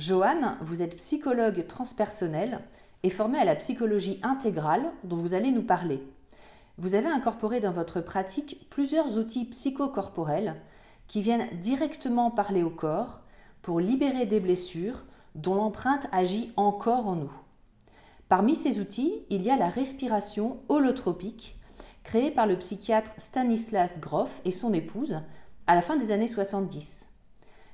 [0.00, 2.60] Joanne, vous êtes psychologue transpersonnelle
[3.02, 6.02] et formée à la psychologie intégrale dont vous allez nous parler.
[6.78, 10.56] Vous avez incorporé dans votre pratique plusieurs outils psychocorporels
[11.06, 13.20] qui viennent directement parler au corps
[13.60, 17.32] pour libérer des blessures dont l'empreinte agit encore en nous.
[18.30, 21.58] Parmi ces outils, il y a la respiration holotropique
[22.04, 25.20] créée par le psychiatre Stanislas Grof et son épouse
[25.66, 27.09] à la fin des années 70.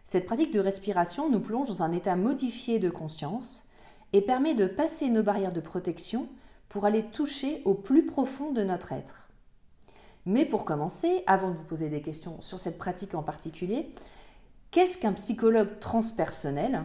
[0.06, 3.64] Cette pratique de respiration nous plonge dans un état modifié de conscience
[4.12, 6.28] et permet de passer nos barrières de protection
[6.68, 9.28] pour aller toucher au plus profond de notre être.
[10.24, 13.92] Mais pour commencer, avant de vous poser des questions sur cette pratique en particulier,
[14.70, 16.84] qu'est-ce qu'un psychologue transpersonnel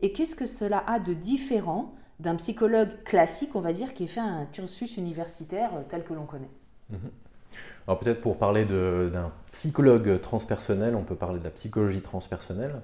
[0.00, 4.20] et qu'est-ce que cela a de différent d'un psychologue classique, on va dire, qui fait
[4.20, 6.50] un cursus universitaire tel que l'on connaît?
[7.86, 12.80] Alors peut-être pour parler d'un psychologue transpersonnel, on peut parler de la psychologie transpersonnelle,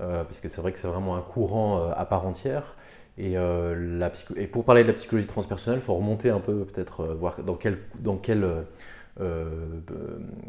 [0.00, 2.76] euh, parce que c'est vrai que c'est vraiment un courant euh, à part entière.
[3.18, 6.40] Et, euh, la psycho- et pour parler de la psychologie transpersonnelle, il faut remonter un
[6.40, 8.44] peu, peut-être euh, voir dans quel, dans, quel,
[9.20, 9.44] euh,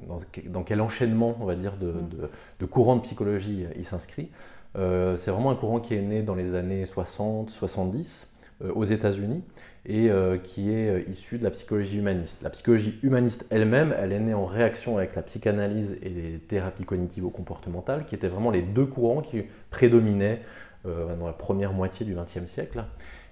[0.07, 3.85] dans, que- dans quel enchaînement, on va dire, de, de, de courants de psychologie il
[3.85, 4.30] s'inscrit.
[4.78, 8.28] Euh, c'est vraiment un courant qui est né dans les années 60-70
[8.63, 9.44] euh, aux États-Unis
[9.85, 12.41] et euh, qui est euh, issu de la psychologie humaniste.
[12.41, 16.85] La psychologie humaniste elle-même, elle est née en réaction avec la psychanalyse et les thérapies
[16.85, 20.41] cognitivo-comportementales, qui étaient vraiment les deux courants qui prédominaient
[20.85, 22.83] euh, dans la première moitié du XXe siècle.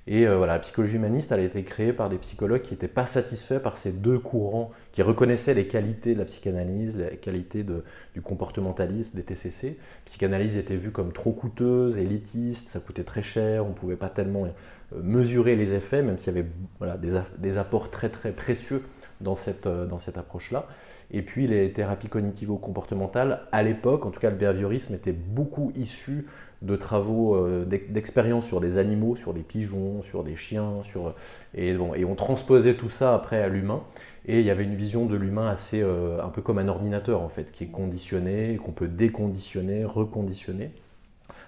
[0.08, 3.06] Et voilà, la psychologie humaniste, elle a été créée par des psychologues qui n'étaient pas
[3.06, 8.22] satisfaits par ces deux courants, qui reconnaissaient les qualités de la psychanalyse, les qualités du
[8.24, 9.68] comportementalisme, des TCC.
[9.68, 9.76] La
[10.06, 14.10] psychanalyse était vue comme trop coûteuse, élitiste, ça coûtait très cher, on ne pouvait pas
[14.10, 14.48] tellement
[14.96, 16.48] mesurer les effets, même s'il y avait
[16.80, 18.84] voilà, des, des apports très très précieux
[19.22, 20.68] dans cette, euh, dans cette approche-là.
[21.12, 26.26] Et puis les thérapies cognitivo-comportementales, à l'époque, en tout cas le behaviorisme était beaucoup issu
[26.62, 31.16] de travaux euh, d'ex- d'expériences sur des animaux, sur des pigeons, sur des chiens, sur,
[31.56, 33.82] et, bon, et on transposait tout ça après à l'humain.
[34.26, 37.22] Et il y avait une vision de l'humain assez, euh, un peu comme un ordinateur
[37.22, 40.72] en fait, qui est conditionné, qu'on peut déconditionner, reconditionner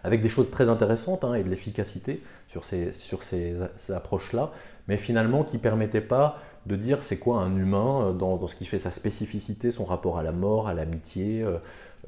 [0.04, 2.22] avec des choses très intéressantes hein, et de l'efficacité
[2.54, 3.56] sur ces, sur ces,
[3.90, 4.52] approches-là,
[4.88, 6.38] mais finalement qui ne permettaient pas
[6.68, 10.20] de dire c'est quoi un humain euh, dans, ce qui fait sa spécificité, son rapport
[10.20, 11.58] à la mort, à l'amitié, euh,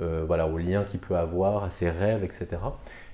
[0.02, 2.48] euh, voilà, aux liens qu'il peut avoir, à ses rêves, etc.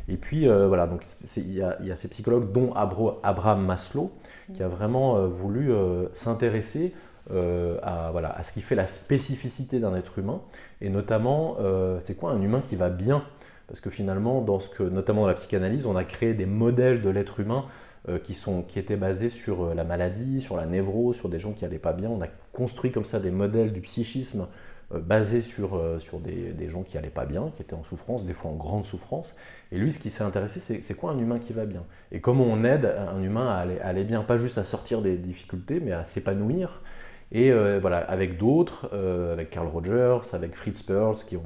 [0.10, 1.06] Et puis voilà, donc
[1.38, 4.12] il y, y a ces psychologues, dont Abro- Abraham Maslow,
[4.54, 5.72] qui a vraiment voulu
[6.12, 6.94] s'intéresser
[7.30, 10.42] à, voilà, à ce qui fait la spécificité d'un être humain,
[10.82, 11.56] et notamment
[12.00, 13.24] c'est quoi un humain qui va bien?
[13.72, 17.02] Parce que finalement, dans ce que, notamment dans la psychanalyse, on a créé des modèles
[17.02, 17.68] de l'être humain
[18.10, 18.36] euh, qui,
[18.78, 21.94] étaient basés sur euh, la maladie, sur la névrose, sur des gens qui n'allaient pas
[21.94, 22.10] bien.
[22.10, 24.48] On a construit comme ça des modèles du psychisme
[24.94, 25.82] euh, basés sur,
[26.20, 29.38] des, gens qui n'allaient pas bien, qui étaient en souffrance, des fois en grande souffrance.
[29.72, 31.86] Et lui, ce qui s'est intéressé, c'est quoi un humain qui va bien?
[32.12, 35.80] Et comment on aide un humain à aller bien, pas juste à sortir des difficultés,
[35.80, 36.82] mais à s'épanouir.
[37.32, 41.44] Et euh, voilà, avec d'autres, euh, avec Carl Rogers, avec Fritz Perls, qui ont,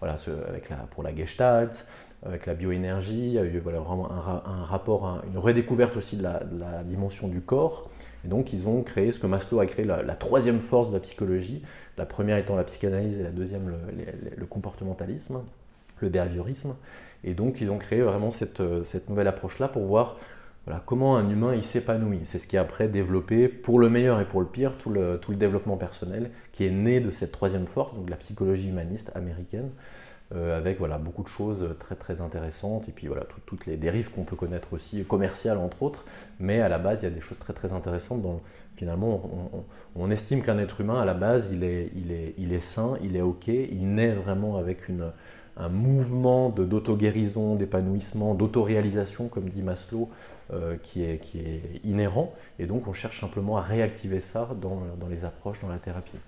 [0.00, 0.16] voilà,
[0.48, 1.86] avec la, pour la Gestalt,
[2.26, 5.96] avec la bioénergie, il y a eu vraiment un, ra- un rapport, un- une redécouverte
[5.96, 6.40] aussi de la,
[6.84, 7.90] dimension du corps.
[8.24, 11.00] Et donc ils ont créé ce que Maslow a créé, la, troisième force de la
[11.00, 11.62] psychologie,
[11.98, 13.72] la première étant la psychanalyse et la deuxième
[14.36, 15.40] le, comportementalisme,
[16.00, 16.74] le behaviorisme.
[17.22, 20.16] Et donc ils ont créé vraiment cette, euh, cette nouvelle approche-là pour voir
[20.86, 22.20] comment un humain il s'épanouit.
[22.24, 25.20] C'est ce qui a après développé, pour le meilleur et pour le pire, tout le,
[25.30, 29.70] développement personnel qui est né de cette troisième force, donc la psychologie humaniste américaine,
[30.34, 34.10] euh, avec voilà, beaucoup de choses très très intéressantes, et puis voilà, toutes les dérives
[34.10, 36.04] qu'on peut connaître aussi, commerciales entre autres,
[36.40, 38.40] mais à la base il y a des choses très très intéressantes dont
[38.76, 39.30] finalement
[39.94, 42.94] on, estime qu'un être humain à la base il est, il, est, il est sain,
[43.02, 44.88] il est ok, il naît vraiment avec
[45.56, 50.08] un mouvement d'auto-guérison, d'épanouissement, d'autoréalisation, comme dit Maslow,
[50.52, 52.32] euh, qui, est, qui, est, inhérent.
[52.58, 56.18] Et donc, on cherche simplement à réactiver ça dans, dans les approches, dans la thérapie.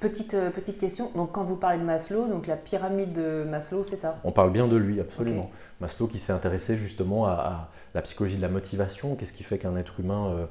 [0.00, 3.82] Petite, euh, petite question, donc quand vous parlez de Maslow, donc la pyramide de Maslow,
[3.82, 4.20] c'est ça?
[4.22, 5.50] On parle bien de lui, absolument.
[5.80, 9.76] Maslow qui s'est intéressé justement à, la psychologie de la motivation, qu'est-ce qui fait qu'un
[9.76, 10.46] être humain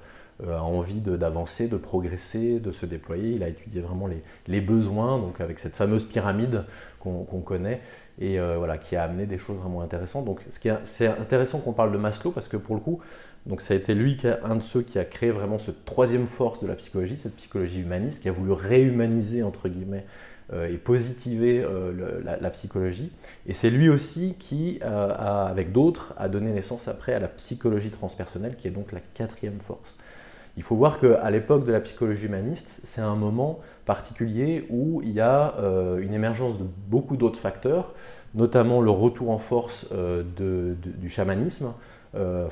[0.45, 3.35] euh, a envie d'avancer, de, progresser, de se déployer?
[3.35, 6.65] Il a étudié vraiment les, les besoins, donc avec cette fameuse pyramide
[6.99, 7.79] qu'on connaît,
[8.19, 10.25] et euh, voilà, qui a amené des choses vraiment intéressantes.
[10.25, 10.41] Donc
[10.83, 12.99] c'est intéressant qu'on parle de Maslow, parce que pour le coup,
[13.45, 15.85] donc ça a été lui, qui a, un de ceux qui a créé vraiment cette
[15.85, 20.05] troisième force de la psychologie, cette psychologie humaniste, qui a voulu réhumaniser, entre guillemets,
[20.53, 21.65] euh, et positiver
[22.23, 23.11] la, la, psychologie.
[23.45, 28.55] Et c'est lui aussi qui, avec d'autres, a donné naissance après à la psychologie transpersonnelle,
[28.55, 29.97] qui est donc la quatrième force.
[30.57, 35.11] Il faut voir qu'à l'époque de la psychologie humaniste, c'est un moment particulier où il
[35.11, 37.93] y a euh, une émergence de beaucoup d'autres facteurs,
[38.33, 41.73] notamment le retour en force euh, du chamanisme,
[42.15, 42.47] euh,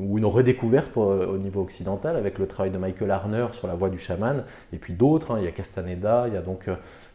[0.00, 3.90] ou une redécouverte au niveau occidental avec le travail de Michael Arner sur la voie
[3.90, 6.70] du chaman, et puis d'autres, hein, il y a Castaneda, il y a donc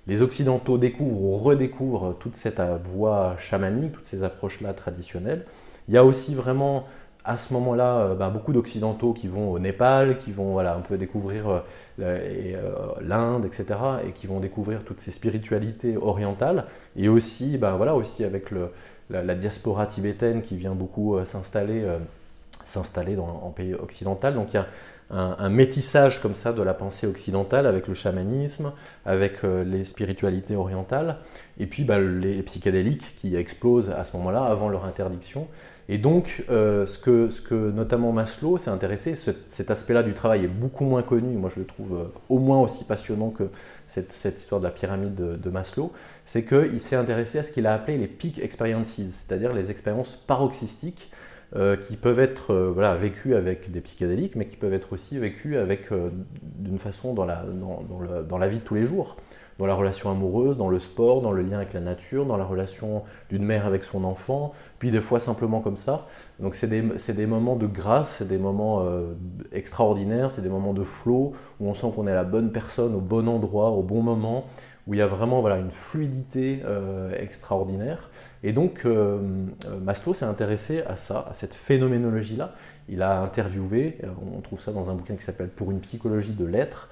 [0.05, 5.45] les Occidentaux découvrent ou redécouvrent toute cette voie chamanique, toutes ces approches-là traditionnelles.
[5.87, 6.85] Il y a aussi vraiment
[7.27, 11.49] à ce moment-là, euh, bah, beaucoup d'Occidentaux qui vont au Népal, qui vont voilà, découvrir
[11.49, 11.59] euh,
[11.99, 12.63] euh,
[13.01, 13.65] l'Inde, etc.,
[14.07, 16.65] et qui vont découvrir toutes ces spiritualités orientales,
[16.95, 18.45] et aussi, bah, voilà, aussi avec
[19.09, 21.85] la, diaspora tibétaine qui vient beaucoup s'installer
[22.65, 24.33] s'installer en pays occidental.
[24.33, 24.67] Donc il y a
[25.09, 28.73] un, métissage comme ça de la pensée occidentale avec le chamanisme,
[29.05, 31.17] avec les spiritualités orientales,
[31.59, 35.47] et puis bah, les psychédéliques qui explosent à ce moment-là, avant leur interdiction.
[35.89, 40.83] Et donc, euh, ce, que, notamment Maslow s'est intéressé, cet aspect-là du travail est beaucoup
[40.83, 43.49] moins connu, moi je le trouve euh, au moins aussi passionnant que
[43.87, 45.93] cette, cette histoire de la pyramide de, Maslow,
[46.25, 50.17] c'est qu'il s'est intéressé à ce qu'il a appelé les peak experiences, c'est-à-dire les expériences
[50.17, 51.09] paroxystiques
[51.55, 55.57] euh, qui peuvent être voilà, vécues avec des psychédéliques, mais qui peuvent être aussi vécues
[55.57, 55.89] avec,
[56.43, 57.83] d'une façon dans la, dans,
[58.23, 59.17] dans, la vie de tous les jours
[59.59, 62.45] dans la relation amoureuse, dans le sport, dans le lien avec la nature, dans la
[62.45, 66.07] relation d'une mère avec son enfant, puis des fois simplement comme ça.
[66.39, 69.13] Donc c'est des, des, moments de grâce, c'est des moments euh,
[69.51, 73.01] extraordinaires, c'est des moments de flow où on sent qu'on est la bonne personne au
[73.01, 74.45] bon endroit, au bon moment,
[74.87, 78.09] où il y a vraiment voilà, une fluidité euh, extraordinaire.
[78.43, 79.19] Et donc euh,
[79.81, 82.55] Maslow s'est intéressé à ça, à cette phénoménologie-là.
[82.89, 83.97] Il a interviewé,
[84.35, 86.87] on trouve ça dans un bouquin qui s'appelle Pour une psychologie de l'être,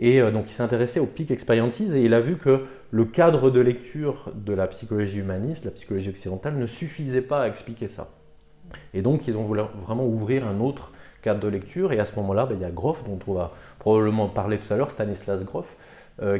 [0.00, 3.04] et euh, donc il s'est intéressé aux peak experiences et il a vu que le
[3.04, 7.88] cadre de lecture de la psychologie humaniste, la psychologie occidentale, ne suffisait pas à expliquer
[7.88, 8.08] ça.
[8.94, 10.92] Et donc ils ont voulu vraiment ouvrir un autre
[11.22, 11.92] cadre de lecture.
[11.92, 14.72] Et à ce moment-là, ben, il y a Groff, dont on va probablement parler tout
[14.72, 15.89] à l'heure, Stanislas Groff, euh,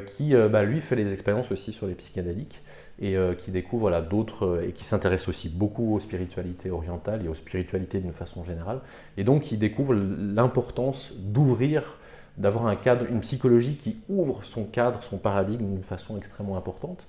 [0.07, 2.63] qui euh, bah, lui fait les expériences aussi sur les psychédéliques
[3.01, 7.99] et qui découvre d'autres et qui s'intéresse aussi beaucoup aux spiritualités orientales et aux spiritualités
[7.99, 8.81] d'une façon générale.
[9.17, 11.97] Et donc il découvre l'importance d'ouvrir
[12.37, 17.07] d'avoir un cadre, une psychologie qui ouvre son cadre, son paradigme d'une façon extrêmement importante.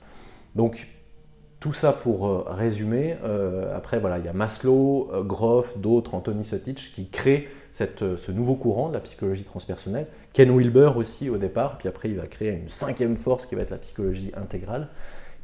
[0.55, 0.87] Donc
[1.61, 3.15] tout ça pour euh, résumer.
[3.23, 7.99] Euh, après, voilà, il y a Maslow, euh, Groff, d'autres, Anthony Sotich, qui créent cette,
[8.17, 10.07] ce nouveau courant de la psychologie transpersonnelle.
[10.33, 13.61] Ken Wilber aussi au départ, puis après il va créer une cinquième force qui va
[13.61, 14.89] être la psychologie intégrale,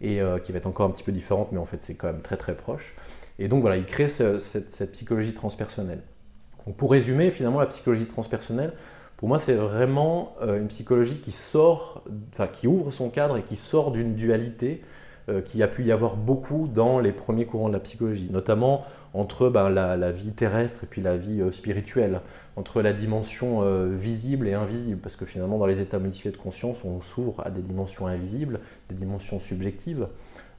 [0.01, 2.22] et qui va être encore un petit peu différente, mais en fait c'est quand même
[2.22, 2.96] très très proche.
[3.39, 6.01] Et donc voilà, il crée cette, cette, psychologie transpersonnelle.
[6.65, 8.74] Donc pour résumer, finalement, la psychologie transpersonnelle,
[9.17, 12.03] pour moi, c'est vraiment euh, une psychologie qui sort,
[12.34, 14.84] enfin, qui ouvre son cadre et qui sort d'une dualité
[15.29, 18.86] euh, qui a pu y avoir beaucoup dans les premiers courants de la psychologie, notamment
[19.13, 22.22] entre ben, la, vie terrestre et puis la vie euh, spirituelle,
[22.55, 26.84] entre la dimension visible et invisible, parce que finalement, dans les états modifiés de conscience,
[26.84, 30.07] on s'ouvre à des dimensions invisibles, des dimensions subjectives.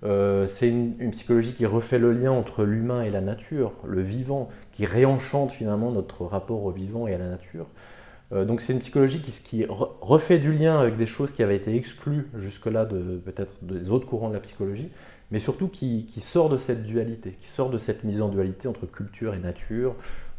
[0.02, 4.48] c'est une, une, psychologie qui refait le lien entre l'humain et la nature, le vivant,
[4.70, 7.66] qui réenchante finalement notre rapport au vivant et à la nature.
[8.32, 11.74] Euh, donc c'est une psychologie qui, refait du lien avec des choses qui avaient été
[11.74, 14.90] exclues jusque-là peut-être des autres courants de la psychologie,
[15.30, 18.86] mais surtout qui, sort de cette dualité, qui sort de cette mise en dualité entre
[18.86, 19.94] culture et nature,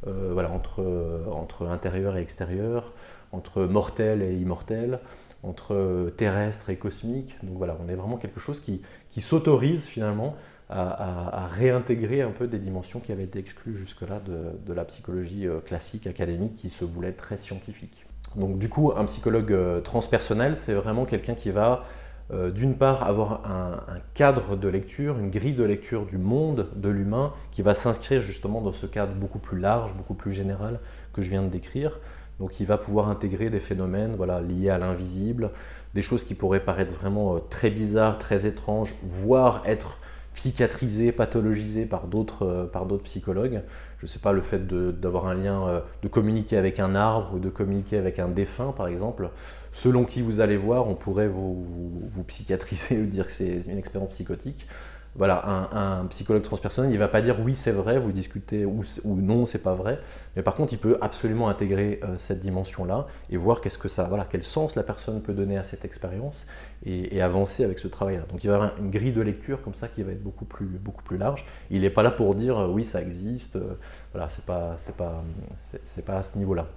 [0.08, 0.84] euh, voilà, entre,
[1.32, 2.94] entre intérieur et extérieur,
[3.32, 5.00] entre mortel et immortel,
[5.44, 7.36] entre terrestre et cosmique.
[7.44, 10.36] Donc voilà, on est vraiment quelque chose qui, qui s'autorise finalement
[10.70, 15.60] à, réintégrer un peu des dimensions qui avaient été exclues jusque-là de, la psychologie euh,
[15.60, 18.06] classique académique qui se voulait très scientifique.
[18.36, 21.86] Donc du coup, un psychologue euh, transpersonnel, c'est vraiment quelqu'un qui va
[22.32, 23.82] euh, d'une part avoir un,
[24.14, 28.62] cadre de lecture, une grille de lecture du monde, de l'humain, qui va s'inscrire justement
[28.62, 30.80] dans ce cadre beaucoup plus large, beaucoup plus général
[31.14, 32.00] que je viens de décrire.
[32.40, 35.50] Donc il va pouvoir intégrer des phénomènes voilà, liés à l'invisible,
[35.96, 39.98] des choses qui pourraient paraître vraiment très bizarres, très étranges, voire être
[40.34, 43.62] psychiatrisé, pathologisé par d'autres euh, psychologues.
[43.98, 47.36] Je ne sais pas, le fait d'avoir un lien, euh, de communiquer avec un arbre
[47.36, 49.30] ou de communiquer avec un défunt, par exemple.
[49.74, 51.66] Selon qui vous allez voir, on pourrait vous,
[52.10, 54.68] vous psychiatriser ou dire que c'est une expérience psychotique
[55.16, 58.84] voilà, un, psychologue transpersonnel, il ne va pas dire oui c'est vrai, vous discutez ou,
[59.04, 60.00] ou non c'est pas vrai,
[60.36, 64.06] mais par contre il peut absolument intégrer euh, cette dimension-là et voir qu'est-ce que ça,
[64.06, 66.46] voilà, quel sens la personne peut donner à cette expérience
[66.86, 68.24] et, avancer avec ce travail-là.
[68.32, 70.46] Donc il va y avoir une grille de lecture comme ça qui va être beaucoup
[70.46, 71.46] plus, beaucoup plus large.
[71.70, 73.74] Il n'est pas là pour dire euh, oui ça existe, euh,
[74.14, 75.24] voilà, c'est pas, c'est pas,
[75.84, 76.68] c'est, pas à ce niveau-là.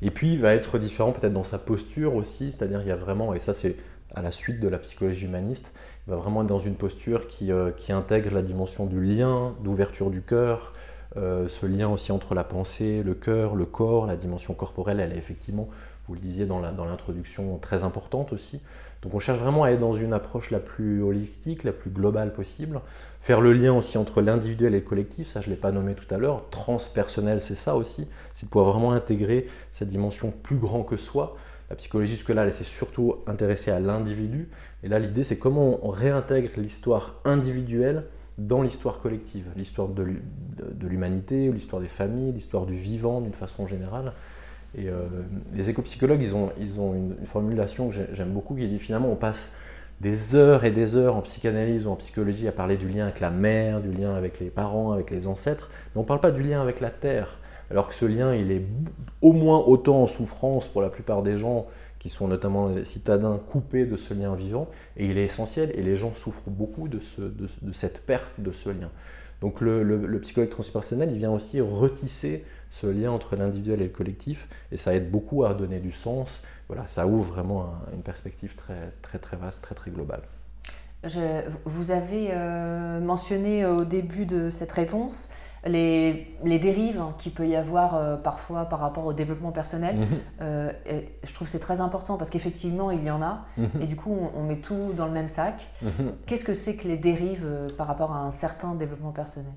[0.00, 2.96] Et puis il va être différent peut-être dans sa posture aussi, c'est-à-dire il y a
[2.96, 3.76] vraiment, et ça c'est
[4.14, 5.72] à la suite de la psychologie humaniste,
[6.06, 10.10] va vraiment être dans une posture qui, euh, qui intègre la dimension du lien, d'ouverture
[10.10, 10.72] du cœur,
[11.16, 15.12] euh, ce lien aussi entre la pensée, le cœur, le corps, la dimension corporelle, elle
[15.12, 15.68] est effectivement,
[16.08, 18.60] vous le disiez dans l'introduction, très importante aussi.
[19.02, 22.32] Donc on cherche vraiment à être dans une approche la plus holistique, la plus globale
[22.32, 22.80] possible.
[23.20, 25.94] Faire le lien aussi entre l'individuel et le collectif, ça je ne l'ai pas nommé
[25.94, 26.48] tout à l'heure.
[26.50, 31.36] Transpersonnel, c'est ça aussi, c'est de pouvoir vraiment intégrer cette dimension plus grand que soi.
[31.72, 34.50] La psychologie jusque-là, elle s'est surtout intéressée à l'individu,
[34.82, 38.04] et là, l'idée, c'est comment on réintègre l'histoire individuelle
[38.36, 44.12] dans l'histoire collective, l'histoire de l'humanité, l'histoire des familles, l'histoire du vivant d'une façon générale.
[44.76, 45.06] Et euh,
[45.54, 49.16] les éco-psychologues, ils ont, ils ont une, formulation que j'aime beaucoup qui dit finalement on
[49.16, 49.50] passe
[50.02, 53.20] des heures et des heures en psychanalyse ou en psychologie à parler du lien avec
[53.20, 56.32] la mère, du lien avec les parents, avec les ancêtres, mais on ne parle pas
[56.32, 57.38] du lien avec la terre.
[57.72, 58.66] Alors que ce lien, il est
[59.22, 61.66] au moins autant en souffrance pour la plupart des gens
[61.98, 65.80] qui sont notamment les citadins coupés de ce lien vivant, et il est essentiel, et
[65.80, 67.00] les gens souffrent beaucoup de,
[67.72, 68.90] cette perte de ce lien.
[69.40, 74.48] Donc le, psychologue transpersonnel, il vient aussi retisser ce lien entre l'individuel et le collectif,
[74.70, 76.42] et ça aide beaucoup à donner du sens.
[76.68, 80.22] Voilà, ça ouvre vraiment une perspective très, très, très vaste, très, très globale.
[81.64, 85.30] vous avez euh, mentionné au début de cette réponse
[85.66, 89.96] les, dérives qu'il peut y avoir euh, parfois par rapport au développement personnel.
[89.96, 90.06] Mhm.
[90.40, 90.72] Euh,
[91.22, 93.44] je trouve que c'est très important parce qu'effectivement, il y en a.
[93.56, 93.82] Mhm.
[93.82, 95.66] Et du coup, on, met tout dans le même sac.
[95.82, 96.12] Mhm.
[96.26, 99.52] Qu'est-ce que c'est que les dérives euh, par rapport à un certain développement personnel?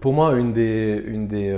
[0.00, 1.54] Pour moi, une des, une des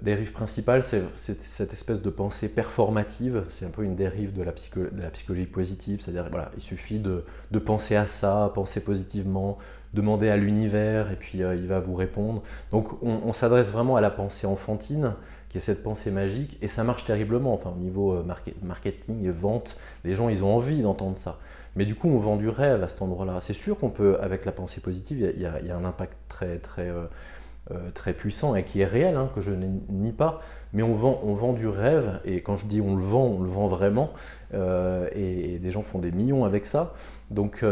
[0.00, 3.44] dérives principales, c'est cette espèce de pensée performative.
[3.50, 6.00] C'est un peu une dérive de la, de la psychologie positive.
[6.00, 9.58] C'est-à-dire, voilà, il suffit de, de, penser à ça, penser positivement,
[9.94, 12.42] demander à l'univers et puis euh, il va vous répondre.
[12.70, 15.14] Donc on, s'adresse vraiment à la pensée enfantine,
[15.48, 17.54] qui est cette pensée magique, et ça marche terriblement.
[17.54, 18.24] Enfin, au niveau euh,
[18.62, 21.38] marketing et vente, les gens, ils ont envie d'entendre ça.
[21.76, 23.38] Mais du coup, on vend du rêve à cet endroit-là.
[23.40, 26.88] C'est sûr qu'on peut, avec la pensée positive, il y, a un impact très, très,
[26.88, 30.40] euh, très puissant et qui est réel, hein, que je nie pas.
[30.72, 33.40] Mais on vend, on vend du rêve, et quand je dis on le vend, on
[33.40, 34.10] le vend vraiment,
[34.52, 36.94] et, des gens font des millions avec ça.
[37.30, 37.64] Donc,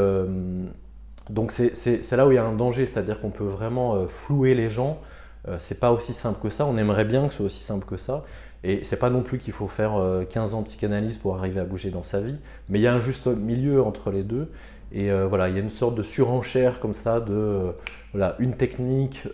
[1.30, 4.54] donc c'est là où il y a un danger, c'est-à-dire qu'on peut vraiment euh, flouer
[4.54, 4.98] les gens.
[5.46, 6.66] Euh, c'est pas aussi simple que ça.
[6.66, 8.24] On aimerait bien que ce soit aussi simple que ça.
[8.64, 9.92] Et c'est pas non plus qu'il faut faire
[10.30, 12.36] 15 euh, ans de psychanalyse pour arriver à bouger dans sa vie.
[12.68, 14.50] Mais il y a un juste milieu entre les deux.
[14.90, 17.74] Et voilà, il y a une sorte de surenchère comme ça de
[18.12, 19.24] voilà, une technique,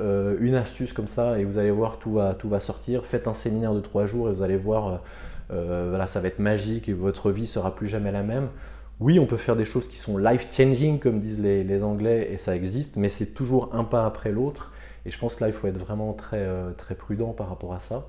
[0.40, 3.06] une astuce comme ça, et vous allez voir, tout va, tout va sortir.
[3.06, 5.00] Faites un séminaire de trois jours et vous allez voir,
[5.50, 8.48] voilà, ça va être magique et votre vie sera plus jamais la même
[9.00, 12.54] oui, on peut faire des choses qui sont life-changing, comme disent les, Anglais, et ça
[12.54, 14.72] existe, mais c'est toujours un pas après l'autre.
[15.06, 17.74] Et je pense que là, il faut être vraiment très, euh, très prudent par rapport
[17.74, 18.06] à ça.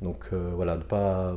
[0.00, 1.36] Donc euh, voilà, de pas.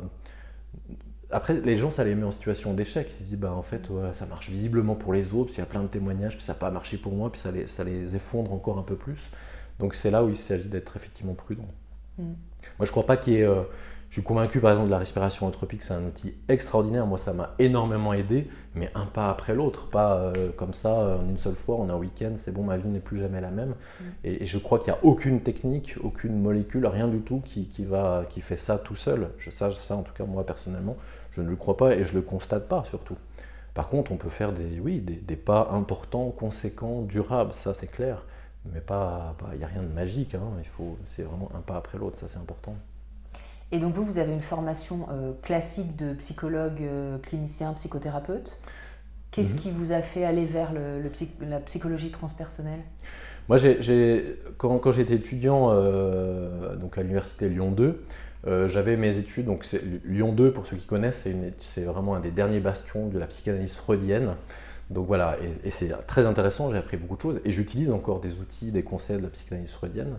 [1.30, 3.08] Après, les gens, ça les met en situation d'échec.
[3.18, 5.62] Ils se disent, bah, en fait, ça marche visiblement pour les autres, puis il y
[5.62, 7.84] a plein de témoignages, puis ça n'a pas marché pour moi, puis ça les, ça
[7.84, 9.30] les effondre encore un peu plus.
[9.78, 11.66] Donc c'est là où il s'agit d'être effectivement prudent.
[12.18, 12.22] Mm.
[12.22, 12.34] Moi,
[12.80, 13.42] je ne crois pas qu'il y ait.
[13.42, 13.62] Euh,
[14.12, 17.06] je suis convaincu par exemple de la respiration anthropique, c'est un outil extraordinaire.
[17.06, 21.26] Moi, ça m'a énormément aidé, mais un pas après l'autre, pas euh, comme ça en
[21.30, 21.76] une seule fois.
[21.76, 23.70] On est un week-end, c'est bon, ma vie n'est plus jamais la même.
[23.70, 24.04] Mm.
[24.24, 28.26] Et, je crois qu'il n'y a aucune technique, aucune molécule, rien du tout qui, va,
[28.28, 29.30] qui fait ça tout seul.
[29.38, 30.98] Je sache ça, en tout cas moi personnellement,
[31.30, 33.16] je ne le crois pas et je le constate pas surtout.
[33.72, 38.26] Par contre, on peut faire des, oui, des, pas importants, conséquents, durables, ça c'est clair.
[38.74, 40.34] Mais pas, il n'y a rien de magique.
[40.34, 40.50] Hein.
[40.58, 42.76] Il faut, c'est vraiment un pas après l'autre, ça c'est important.
[43.72, 48.60] Et donc vous, vous avez une formation euh, classique de psychologue, euh, clinicien, psychothérapeute
[49.32, 49.60] Qu'est-ce mhm.
[49.60, 51.02] qui vous a fait aller vers le,
[51.40, 52.80] la psychologie transpersonnelle?
[53.48, 53.56] Moi,
[54.58, 58.04] quand, quand j'étais étudiant euh, donc à l'université Lyon 2,
[58.46, 59.66] euh, j'avais mes études, donc
[60.04, 61.24] Lyon 2, pour ceux qui connaissent,
[61.60, 64.34] c'est vraiment un des derniers bastions de la psychanalyse freudienne.
[64.90, 68.38] Donc voilà, et, c'est très intéressant, j'ai appris beaucoup de choses, et j'utilise encore des
[68.38, 70.18] outils, des conseils de la psychanalyse freudienne.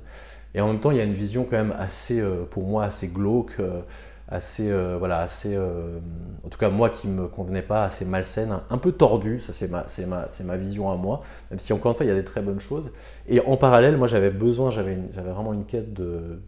[0.55, 2.83] Et en même temps, il y a une vision quand même assez, euh, pour moi,
[2.83, 3.81] assez glauque, euh,
[4.27, 8.77] assez, euh, voilà, assez, en tout cas moi qui me convenait pas, assez malsaine, un
[8.77, 11.91] peu tordue, ça c'est ma, c'est ma, c'est ma vision à moi, même si encore
[11.91, 12.91] une fois il y a des très bonnes choses.
[13.27, 16.39] Et en parallèle, moi j'avais besoin, j'avais, j'avais vraiment une quête de,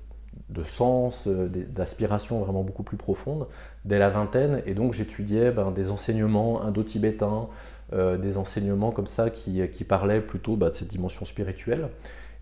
[0.49, 3.47] de sens, d'aspiration vraiment beaucoup plus profonde
[3.83, 7.49] dès la vingtaine, et donc j'étudiais ben, des enseignements indo-tibétains,
[7.93, 11.89] des enseignements comme ça qui, qui parlaient plutôt bah, de cette dimension spirituelle.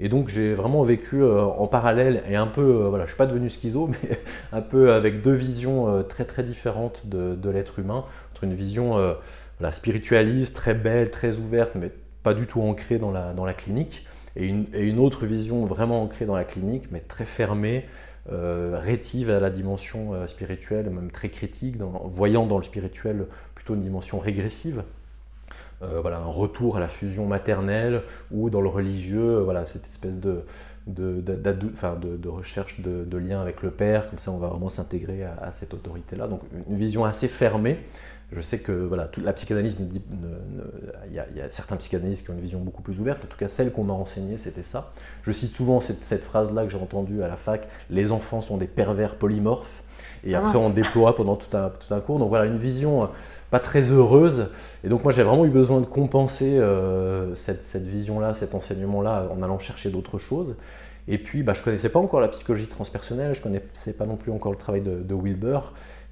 [0.04, 3.18] Et donc j'ai vraiment vécu euh, en parallèle et un peu, euh, voilà, je suis
[3.18, 4.20] pas devenu schizo, mais
[4.52, 8.98] un peu avec deux visions très très différentes de, l'être humain, entre une vision
[9.72, 11.90] spiritualiste, très belle, très ouverte, mais
[12.22, 14.06] pas du tout ancrée dans la, dans la clinique,
[14.36, 17.86] et une, et une, autre vision vraiment ancrée dans la clinique, mais très fermée,
[18.30, 24.20] rétive à la dimension spirituelle, même très critique, voyant dans le spirituel plutôt une dimension
[24.20, 24.84] régressive.
[25.84, 29.86] Euh, voilà, un retour à la fusion maternelle ou dans le religieux, euh, voilà, cette
[29.86, 30.44] espèce de,
[30.88, 35.52] de, de, recherche de, lien avec le père, comme ça on va vraiment s'intégrer à,
[35.52, 36.28] cette autorité-là.
[36.28, 37.80] Donc une vision assez fermée.
[38.32, 42.40] Je sais que voilà, toute la psychanalyse, il y, a certains psychanalystes qui ont une
[42.40, 43.24] vision beaucoup plus ouverte.
[43.24, 44.92] En tout cas, celle qu'on m'a enseignée, c'était ça.
[45.22, 48.58] Je cite souvent cette, cette phrase-là que j'ai entendue à la fac les enfants sont
[48.58, 49.84] des pervers polymorphes.
[50.26, 52.20] Et ah, après, on déploie pendant tout un, tout un cours.
[52.20, 53.10] Donc voilà, une vision
[53.54, 54.50] pas très heureuse.
[54.84, 59.44] Et donc moi j'ai vraiment eu besoin de compenser euh, cette, vision-là, cet enseignement-là en
[59.44, 60.56] allant chercher d'autres choses.
[61.08, 64.08] Et puis bah, je ne connaissais pas encore la psychologie transpersonnelle, je ne connaissais pas
[64.08, 65.60] non plus encore le travail de, Wilber.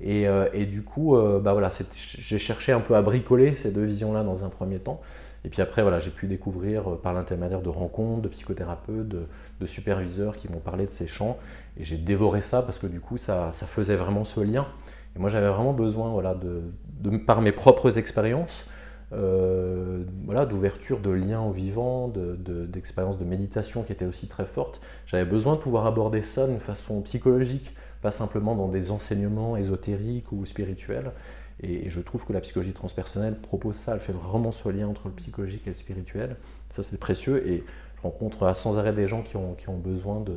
[0.01, 3.71] Et, euh, et, du coup, euh, bah, voilà, j'ai cherché un peu à bricoler ces
[3.71, 5.01] deux visions-là dans un premier temps.
[5.43, 9.23] Et puis après, voilà, j'ai pu découvrir par l'intermédiaire de rencontres, de psychothérapeutes, de,
[9.59, 11.39] de superviseurs qui m'ont parlé de ces champs.
[11.77, 14.67] Et j'ai dévoré ça parce que du coup, ça, ça faisait vraiment ce lien.
[15.15, 18.65] Et moi, j'avais vraiment besoin, voilà, de, par mes propres expériences,
[19.13, 24.45] euh, voilà, d'ouverture, de liens au vivant, d'expériences de, de, méditation qui étaient aussi très
[24.45, 24.79] fortes.
[25.05, 30.31] J'avais besoin de pouvoir aborder ça d'une façon psychologique, pas simplement dans des enseignements ésotériques
[30.31, 31.11] ou spirituels.
[31.61, 35.07] Et, je trouve que la psychologie transpersonnelle propose ça, elle fait vraiment ce lien entre
[35.09, 36.37] le psychologique et le spirituel.
[36.75, 37.45] Ça, c'est précieux.
[37.47, 37.63] Et
[37.97, 40.33] je rencontre sans arrêt des gens qui ont, qui ont besoin de,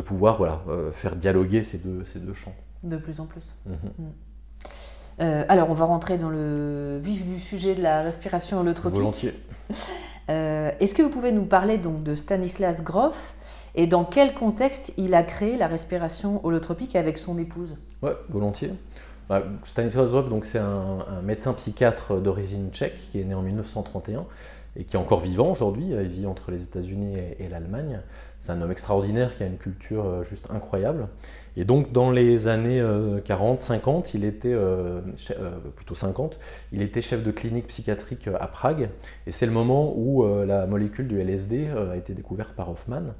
[0.00, 2.54] de pouvoir voilà, euh, faire dialoguer ces deux, ces deux champs.
[2.82, 3.54] De plus en plus.
[3.66, 3.74] Mhm.
[3.98, 4.04] Mm.
[5.20, 8.98] Euh, alors, on va rentrer dans le vif du sujet de la respiration holotropique.
[8.98, 9.34] Volontiers.
[10.28, 13.34] Euh, est-ce que vous pouvez nous parler donc de Stanislas Grof
[13.74, 17.78] et dans quel contexte il a créé la respiration holotropique avec son épouse?
[18.02, 18.70] Oui, volontiers.
[19.28, 24.24] Bah, Stanislas Grof, donc c'est un, médecin psychiatre d'origine tchèque qui est né en 1931
[24.76, 25.88] et qui est encore vivant aujourd'hui.
[25.88, 28.00] Il vit entre les États-Unis et l'Allemagne.
[28.40, 31.08] C'est un homme extraordinaire qui a une culture euh, juste incroyable.
[31.56, 32.82] Et donc dans les années
[33.24, 35.00] 40, euh, 50, il était, euh,
[35.76, 36.38] plutôt 50,
[36.72, 38.88] il était chef de clinique psychiatrique à Prague.
[39.26, 43.14] Et c'est le moment où la molécule du LSD a été découverte par Hoffman.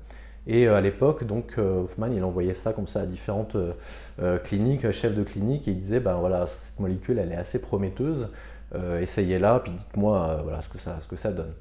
[0.46, 3.56] Et à l'époque, donc Hoffman, il envoyait ça comme ça à différentes
[4.44, 8.28] cliniques, chefs de clinique, et il disait, ben voilà, cette molécule, elle est assez prometteuse,
[9.00, 10.68] essayez-la, puis dites-moi voilà, ce,
[11.00, 11.52] ce que ça donne.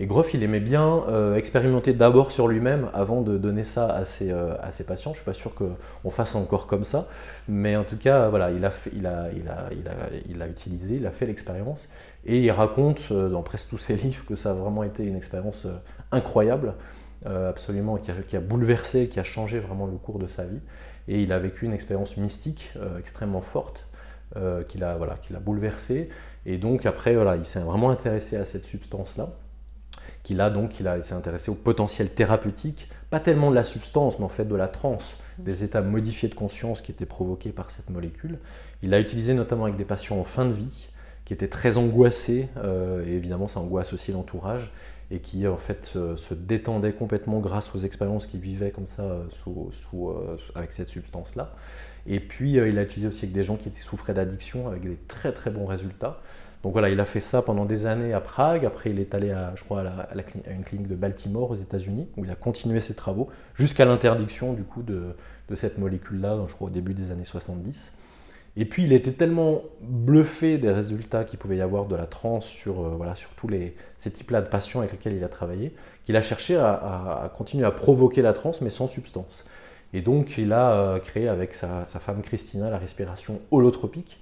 [0.00, 4.04] Et Groff, il aimait bien euh, expérimenter d'abord sur lui-même avant de donner ça à
[4.04, 5.12] ses, euh, à ses patients.
[5.12, 7.08] Je ne suis pas sûr qu'on fasse encore comme ça,
[7.48, 9.94] mais en tout cas, voilà, il a, il a, il a, il a,
[10.28, 11.88] il a utilisé, il a fait l'expérience,
[12.24, 15.16] et il raconte euh, dans presque tous ses livres que ça a vraiment été une
[15.16, 15.66] expérience
[16.12, 16.74] incroyable,
[17.26, 20.60] absolument, qui a, qui a, bouleversé, qui a changé vraiment le cours de sa vie,
[21.08, 23.86] et il a vécu une expérience mystique extrêmement forte.
[24.68, 26.08] qu'il a, voilà, a bouleversé
[26.46, 29.30] et donc après voilà, il s'est vraiment intéressé à cette substance là
[30.22, 34.24] qu'il a donc, il, s'est intéressé au potentiel thérapeutique, pas tellement de la substance, mais
[34.24, 37.90] en fait de la transe, des états modifiés de conscience qui étaient provoqués par cette
[37.90, 38.38] molécule.
[38.82, 40.88] Il l'a utilisé notamment avec des patients en fin de vie,
[41.24, 44.70] qui étaient très angoissés, euh, et évidemment ça angoisse aussi l'entourage,
[45.10, 49.24] et qui en fait se détendaient complètement grâce aux expériences qu'ils vivaient comme ça euh,
[49.32, 51.54] sous, euh, avec cette substance-là.
[52.06, 55.32] Et puis il l'a utilisé aussi avec des gens qui souffraient d'addiction, avec des très
[55.32, 56.20] très bons résultats.
[56.62, 58.64] Donc voilà, il a fait ça pendant des années à Prague.
[58.66, 60.14] Après, il est allé, à, je crois, à,
[60.50, 64.64] une clinique de Baltimore aux États-Unis, où il a continué ses travaux jusqu'à l'interdiction du
[64.64, 65.14] coup de,
[65.54, 67.92] cette molécule-là, je crois au début des années 70.
[68.56, 72.46] Et puis, il était tellement bluffé des résultats qu'il pouvait y avoir de la transe
[72.46, 73.48] sur, euh, voilà, sur tous
[73.98, 75.72] ces types-là de patients avec lesquels il a travaillé,
[76.04, 79.44] qu'il a cherché à, continuer à provoquer la transe, mais sans substance.
[79.94, 84.18] Et donc, il a euh, créé avec sa femme Christina la respiration holotropique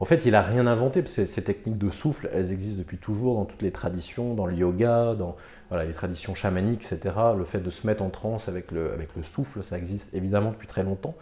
[0.00, 2.96] En fait, il n'a rien inventé, parce que ces techniques de souffle, elles existent depuis
[2.96, 5.36] toujours dans toutes les traditions, dans le yoga, dans
[5.72, 7.14] les traditions chamaniques, etc.
[7.36, 10.52] Le fait de se mettre en transe avec le, avec le souffle, ça existe évidemment
[10.52, 11.14] depuis très longtemps.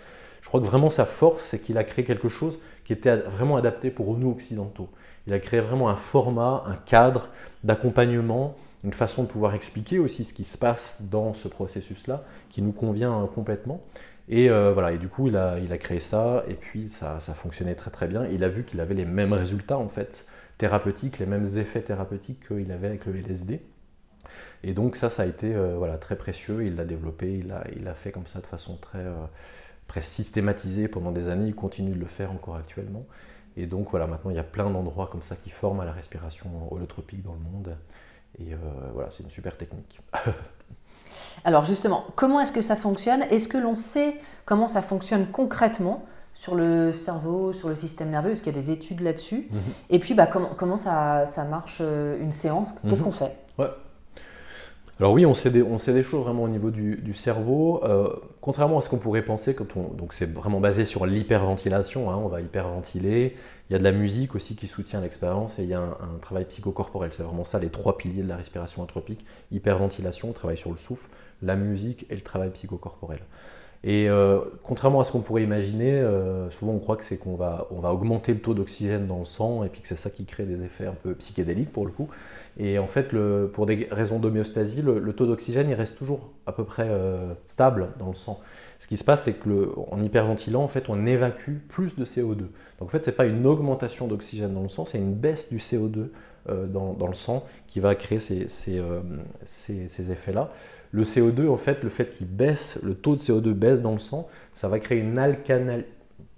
[0.42, 3.56] Je crois que vraiment sa force, c'est qu'il a créé quelque chose qui était vraiment
[3.56, 4.88] adapté pour nous occidentaux.
[5.26, 7.28] Il a créé vraiment un format, un cadre
[7.64, 12.62] d'accompagnement, une façon de pouvoir expliquer aussi ce qui se passe dans ce processus-là, qui
[12.62, 13.80] nous convient complètement.
[14.28, 17.18] Et euh, voilà, et du coup, il a, il a créé ça, et puis ça,
[17.20, 18.26] ça fonctionnait très très bien.
[18.26, 20.26] Il a vu qu'il avait les mêmes résultats en fait
[20.58, 23.62] thérapeutiques, les mêmes effets thérapeutiques qu'il avait avec le LSD.
[24.64, 26.66] Et donc ça, ça a été euh, voilà, très précieux.
[26.66, 29.24] Il l'a développé, il l'a il a fait comme ça de façon très, euh,
[29.86, 31.46] très systématisée pendant des années.
[31.48, 33.06] Il continue de le faire encore actuellement.
[33.56, 35.92] Et donc voilà, maintenant il y a plein d'endroits comme ça qui forment à la
[35.92, 37.76] respiration holotropique dans le monde.
[38.38, 38.54] Et
[38.92, 40.00] voilà, c'est une super technique.
[41.44, 43.22] Alors justement, comment est-ce que ça fonctionne?
[43.22, 48.30] Est-ce que l'on sait comment ça fonctionne concrètement sur le cerveau, sur le système nerveux?
[48.30, 49.48] Est-ce qu'il y a des études là-dessus?
[49.50, 49.60] Mhm.
[49.90, 52.74] Et puis, bah, comment, comment ça, ça, marche euh, une séance?
[52.88, 53.06] Qu'est-ce mhm.
[53.06, 53.36] qu'on fait?
[53.58, 53.70] Ouais.
[55.00, 57.80] Alors oui, on sait, des, choses vraiment au niveau du, cerveau.
[57.84, 58.08] Euh,
[58.40, 62.16] contrairement à ce qu'on pourrait penser, quand on, donc c'est vraiment basé sur l'hyperventilation, hein,
[62.16, 63.36] on va hyperventiler.
[63.70, 65.92] Il y a de la musique aussi qui soutient l'expérience et il y a un,
[65.92, 67.12] un travail psychocorporel.
[67.12, 69.24] C'est vraiment ça les trois piliers de la respiration anthropique.
[69.52, 71.08] Hyperventilation, on travaille sur le souffle,
[71.42, 73.20] la musique et le travail psychocorporel.
[73.84, 77.36] Et euh, contrairement à ce qu'on pourrait imaginer, euh, souvent on croit que c'est qu'on
[77.36, 80.10] va, on va augmenter le taux d'oxygène dans le sang et puis que c'est ça
[80.10, 82.08] qui crée des effets un peu psychédéliques pour le coup.
[82.58, 86.52] Et en fait, le, pour des raisons d'homéostasie, le, taux d'oxygène il reste toujours à
[86.52, 88.40] peu près euh, stable dans le sang.
[88.80, 92.36] Ce qui se passe, c'est qu'en hyperventilant, en fait, on évacue plus de CO2.
[92.36, 92.48] Donc
[92.82, 95.58] en fait, ce n'est pas une augmentation d'oxygène dans le sang, c'est une baisse du
[95.58, 96.08] CO2
[96.68, 98.80] dans, le sang qui va créer ces, ces,
[99.44, 100.50] ces effets-là.
[100.90, 103.98] Le CO2, en fait, le fait qu'il baisse, le taux de CO2 baisse dans le
[103.98, 105.84] sang, ça va créer une alcanal...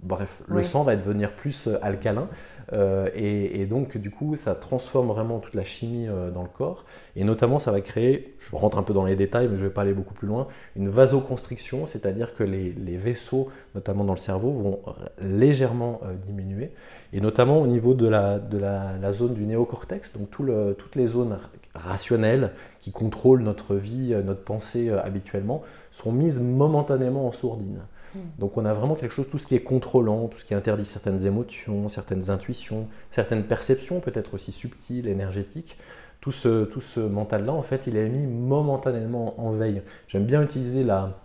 [0.03, 2.27] Bref, le sang va devenir plus euh, alcalin.
[2.73, 6.85] Euh, et, donc du coup ça transforme vraiment toute la chimie euh, dans le corps.
[7.15, 9.69] Et notamment ça va créer, je rentre un peu dans les détails mais je vais
[9.69, 14.51] pas aller beaucoup plus loin, une vasoconstriction, c'est-à-dire que les, vaisseaux, notamment dans le cerveau,
[14.51, 14.79] vont
[15.21, 16.71] légèrement diminuer.
[17.13, 20.95] Et notamment au niveau de la, de la, zone du néocortex, donc tout le, toutes
[20.95, 21.37] les zones
[21.73, 27.81] rationnelles qui contrôlent notre vie, euh, notre pensée euh, habituellement, sont mises momentanément en sourdine.
[28.15, 28.19] Hmm.
[28.39, 30.85] Donc on a vraiment quelque chose, tout ce qui est contrôlant, tout ce qui interdit
[30.85, 35.77] certaines émotions, certaines intuitions, certaines perceptions, peut-être aussi subtiles, énergétiques.
[36.19, 39.81] Tout ce, tout ce mental-là, en fait, il est mis momentanément en veille.
[40.07, 41.17] J'aime bien utiliser la,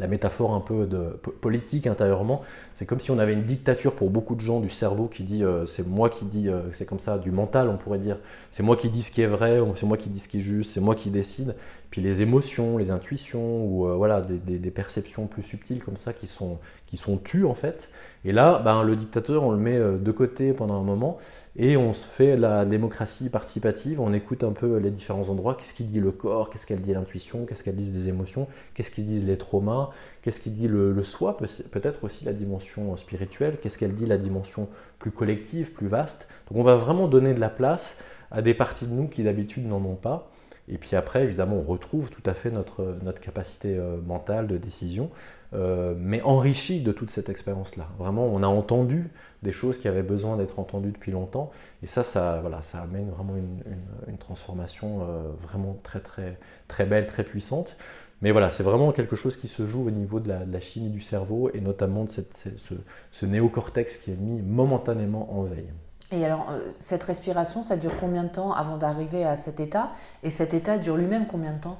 [0.00, 2.42] la métaphore un peu de politique intérieurement,
[2.74, 5.42] c'est comme si on avait une dictature pour beaucoup de gens du cerveau qui dit
[5.42, 8.18] euh, c'est moi qui dis, euh, c'est comme ça, du mental on pourrait dire,
[8.50, 10.42] c'est moi qui dis ce qui est vrai, c'est moi qui dis ce qui est
[10.42, 11.54] juste, c'est moi qui décide.
[11.90, 16.26] Puis les émotions, les intuitions ou euh, voilà des, perceptions plus subtiles comme ça qui
[16.26, 17.88] sont, qui sont tues en fait.
[18.24, 21.18] Et là, ben, le dictateur on le met de côté pendant un moment
[21.60, 25.74] et on se fait la démocratie participative, on écoute un peu les différents endroits, qu'est-ce
[25.74, 29.04] qu'il dit le corps, qu'est-ce qu'elle dit l'intuition, qu'est-ce qu'elle disent les émotions, qu'est-ce qu'ils
[29.04, 29.90] disent les traumas,
[30.22, 34.68] qu'est-ce qu'il dit le, soi, peut-être aussi la dimension spirituelle, qu'est-ce qu'elle dit la dimension
[35.00, 36.28] plus collective, plus vaste?
[36.48, 37.96] Donc on va vraiment donner de la place
[38.30, 40.30] à des parties de nous qui d'habitude n'en ont pas.
[40.68, 44.58] Et puis après, évidemment, on retrouve tout à fait notre, notre capacité euh, mentale de
[44.58, 45.10] décision,
[45.54, 47.88] euh, mais enrichie de toute cette expérience-là.
[47.98, 49.10] Vraiment, on a entendu
[49.42, 51.50] des choses qui avaient besoin d'être entendues depuis longtemps,
[51.82, 57.06] et ça, ça, voilà, ça amène vraiment une, transformation euh, vraiment très, très, très belle,
[57.06, 57.76] très puissante.
[58.20, 61.00] Mais voilà, c'est vraiment quelque chose qui se joue au niveau de la, chimie du
[61.00, 65.70] cerveau, et notamment de ce néocortex qui est mis momentanément en veille.
[66.10, 69.90] Et alors, euh, cette respiration, ça dure combien de temps avant d'arriver à cet état?
[70.22, 71.78] Et cet état dure lui-même combien de temps?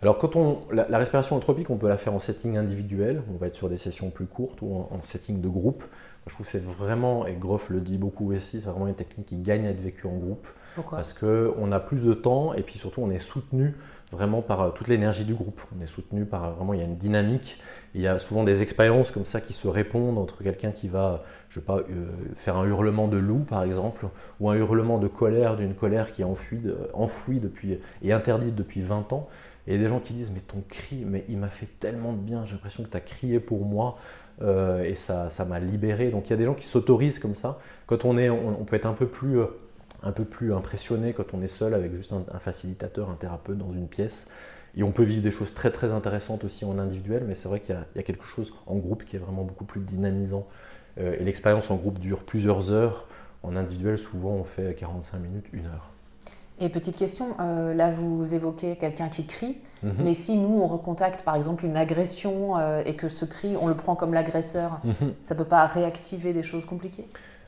[0.00, 3.22] Alors, quand on, la, respiration anthropique, on peut la faire en setting individuel.
[3.34, 5.84] On va être sur des sessions plus courtes ou en, setting de groupe.
[6.26, 9.26] Je trouve que c'est vraiment, et Groff le dit beaucoup aussi, c'est vraiment une technique
[9.28, 10.48] qui gagne à être vécue en groupe.
[10.74, 10.96] Pourquoi?
[10.96, 13.76] Parce qu'on a plus de temps et puis surtout, on est soutenu
[14.12, 15.60] vraiment par euh, toute l'énergie du groupe.
[15.76, 17.58] On est soutenu par euh, vraiment, il y a une dynamique.
[17.94, 21.24] Il y a souvent des expériences comme ça qui se répondent entre quelqu'un qui va,
[21.48, 24.06] je sais pas, euh, faire un hurlement de loup par exemple,
[24.40, 29.12] ou un hurlement de colère, d'une colère qui est enfouie, depuis, et interdite depuis 20
[29.12, 29.28] ans.
[29.66, 32.44] Et des gens qui disent, mais ton cri, mais il m'a fait tellement de bien,
[32.44, 33.98] j'ai l'impression que tu as crié pour moi.
[34.84, 36.10] et ça m'a libéré.
[36.10, 37.58] Donc il y a des gens qui s'autorisent comme ça.
[37.86, 39.40] Quand on est, on, peut être un peu plus
[40.06, 43.72] un peu plus impressionné quand on est seul avec juste un, facilitateur, un thérapeute dans
[43.72, 44.26] une pièce.
[44.76, 47.60] Et on peut vivre des choses très très intéressantes aussi en individuel, mais c'est vrai
[47.60, 50.46] qu'il y, a quelque chose en groupe qui est vraiment beaucoup plus dynamisant.
[50.98, 53.08] Euh, et l'expérience en groupe dure plusieurs heures.
[53.42, 55.90] En individuel, souvent on fait 45 minutes, une heure.
[56.58, 59.92] Et petite question, euh, là vous évoquez quelqu'un qui crie, mhm.
[59.98, 63.66] mais si nous on recontacte par exemple une agression euh, et que ce cri on
[63.66, 65.12] le prend comme l'agresseur, mhm.
[65.20, 67.06] ça ne peut pas réactiver des choses compliquées?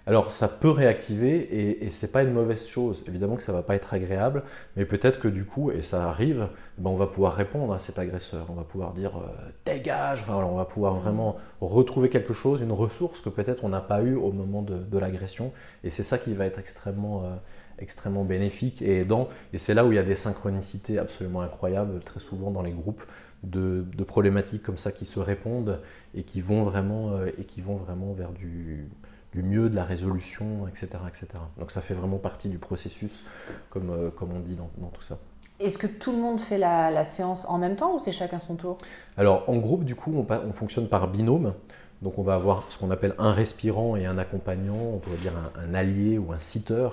[0.09, 3.05] Alors ça peut réactiver et, et c'est pas une mauvaise chose.
[3.07, 4.43] Évidemment que ça va pas être agréable,
[4.75, 7.99] mais peut-être que du coup, et ça arrive, ben on va pouvoir répondre à cet
[7.99, 8.47] agresseur.
[8.49, 10.23] On va pouvoir dire euh, dégage.
[10.23, 14.01] Enfin, on va pouvoir vraiment retrouver quelque chose, une ressource que peut-être on n'a pas
[14.01, 15.53] eu au moment de, l'agression.
[15.85, 17.37] Et c'est ça qui va être extrêmement euh,
[17.79, 19.29] extrêmement bénéfique et aidant.
[19.53, 22.73] Et c'est là où il y a des synchronicités absolument incroyables, très souvent dans les
[22.73, 23.05] groupes
[23.43, 25.81] de, problématiques comme ça qui se répondent
[26.15, 28.89] et qui vont vraiment, euh, et qui vont vraiment vers du,
[29.33, 31.27] du mieux, de la résolution, etc., etc.
[31.59, 33.23] Donc ça fait vraiment partie du processus,
[33.71, 35.19] comme, euh, comme on dit dans, tout ça.
[35.61, 38.55] Est-ce que tout le monde fait la, séance en même temps ou c'est chacun son
[38.55, 38.79] tour?
[39.17, 41.55] Alors en groupe, du coup, on, on, fonctionne par binôme.
[42.03, 45.33] Donc on va avoir ce qu'on appelle un respirant et un accompagnant, on pourrait dire
[45.57, 46.89] un, allié ou un sitter.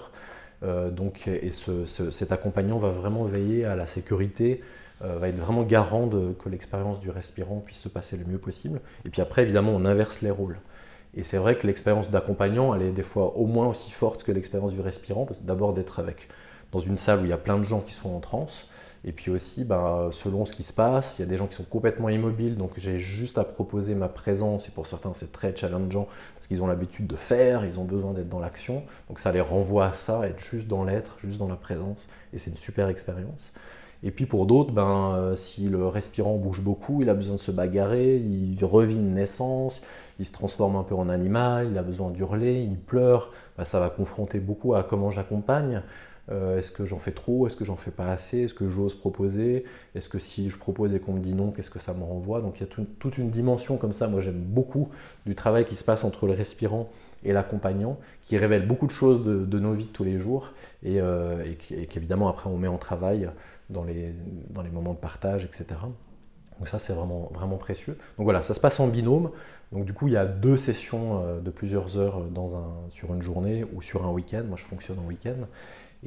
[0.63, 4.63] Euh, donc, et cet accompagnant va vraiment veiller à la sécurité,
[5.03, 8.39] euh, va être vraiment garant de, que l'expérience du respirant puisse se passer le mieux
[8.39, 8.81] possible.
[9.05, 10.57] Et puis après, évidemment, on inverse les rôles.
[11.15, 14.31] Et c'est vrai que l'expérience d'accompagnant, elle est des fois au moins aussi forte que
[14.31, 16.27] l'expérience du respirant, parce que d'abord d'être avec
[16.71, 18.67] dans une salle où il y a plein de gens qui sont en transe,
[19.07, 21.55] et puis aussi, ben, selon ce qui se passe, il y a des gens qui
[21.55, 25.55] sont complètement immobiles, donc j'ai juste à proposer ma présence, et pour certains c'est très
[25.55, 29.31] challengeant, parce qu'ils ont l'habitude de faire, ils ont besoin d'être dans l'action, donc ça
[29.31, 32.57] les renvoie à ça, être juste dans l'être, juste dans la présence, et c'est une
[32.57, 33.53] super expérience.
[34.03, 37.39] Et puis pour d'autres, ben, euh, si le respirant bouge beaucoup, il a besoin de
[37.39, 39.81] se bagarrer, il revit une naissance,
[40.19, 43.79] il se transforme un peu en animal, il a besoin d'hurler, il pleure, ben, ça
[43.79, 45.81] va confronter beaucoup à comment j'accompagne.
[46.31, 47.45] Euh, est-ce que j'en fais trop?
[47.45, 48.39] Est-ce que j'en fais pas assez?
[48.39, 49.63] Est-ce que j'ose proposer?
[49.93, 52.41] Est-ce que si je propose et qu'on me dit non, qu'est-ce que ça me renvoie?
[52.41, 54.07] Donc il y a toute une dimension comme ça.
[54.07, 54.89] Moi j'aime beaucoup
[55.25, 56.89] du travail qui se passe entre le respirant
[57.23, 60.51] et l'accompagnant, qui révèle beaucoup de choses de, nos vies de tous les jours
[60.83, 63.29] et, euh, et qu'évidemment après on met en travail
[63.69, 64.13] dans les,
[64.49, 65.65] dans les moments de partage, etc.
[66.57, 67.97] Donc ça, c'est vraiment, vraiment précieux.
[68.17, 69.31] Donc voilà, ça se passe en binôme.
[69.75, 73.13] Donc du coup, il y a deux sessions euh, de plusieurs heures dans un, sur
[73.13, 74.43] une journée ou sur un week-end.
[74.47, 75.47] Moi, je fonctionne en week-end.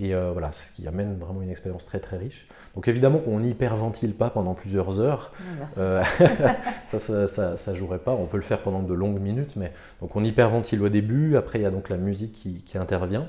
[0.00, 2.46] Et euh, voilà, ce qui amène vraiment une expérience très très riche.
[2.74, 5.33] Donc évidemment qu'on n'hyperventile pas pendant plusieurs heures.
[5.78, 6.02] Euh,
[6.87, 8.12] ça, ça, ça, jouerait pas.
[8.12, 11.37] On peut le faire pendant de longues minutes, mais donc on hyperventile au début.
[11.37, 13.28] Après, il y a donc la musique qui, qui intervient.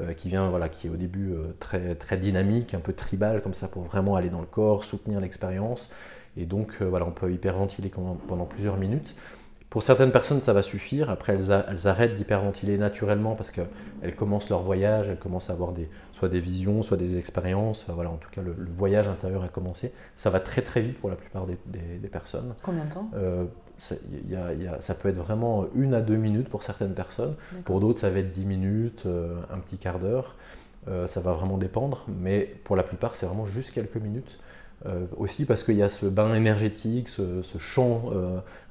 [0.00, 3.42] Euh, qui vient, voilà, qui est au début euh, très, très dynamique, un peu tribal
[3.42, 5.90] comme ça pour vraiment aller dans le corps, soutenir l'expérience.
[6.36, 9.16] Et donc euh, voilà, on peut hyperventiler pendant plusieurs minutes.
[9.70, 11.10] Pour certaines personnes, ça va suffire.
[11.10, 15.70] Après, elles, elles arrêtent d'hyperventiler naturellement parce qu'elles commencent leur voyage, elles commencent à avoir
[15.70, 17.86] des, soit des visions, soit des expériences.
[17.88, 19.92] voilà, en tout cas, le, voyage intérieur a commencé.
[20.16, 22.54] Ça va très très vite pour la plupart des, des, personnes.
[22.62, 23.10] Combien de temps?
[23.78, 27.36] Ça, peut être vraiment une à deux minutes pour certaines personnes.
[27.64, 30.34] Pour d'autres, ça va être dix minutes, euh, un petit quart d'heure.
[30.88, 32.04] Euh, ça va vraiment dépendre.
[32.08, 34.38] Mais pour la plupart, c'est vraiment juste quelques minutes.
[34.86, 38.10] Euh, aussi parce qu'il y a ce bain énergétique, ce, champ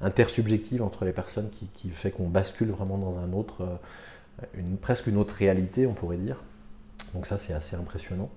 [0.00, 3.66] intersubjectif entre les personnes qui, fait qu'on bascule vraiment dans un autre,
[4.54, 6.42] une, presque une autre réalité, on pourrait dire.
[7.14, 8.30] Donc ça, c'est assez impressionnant.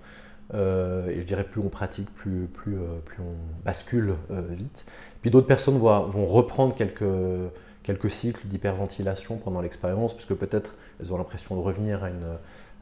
[0.52, 4.84] Euh, et je dirais plus on pratique, plus, euh, on bascule euh, vite.
[5.22, 11.56] Puis d'autres personnes vont, reprendre quelques, cycles d'hyperventilation pendant l'expérience, puisque peut-être elles ont l'impression
[11.56, 12.04] de revenir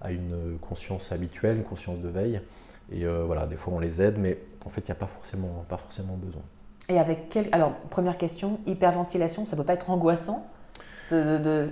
[0.01, 2.41] à une conscience habituelle, une conscience de veille.
[2.93, 5.65] Et voilà, des fois on les aide, mais en fait il n'y a pas forcément,
[5.69, 6.43] pas forcément besoin.
[6.89, 7.49] Et avec quel...
[7.53, 10.47] Alors, première question, hyperventilation, ça ne peut pas être angoissant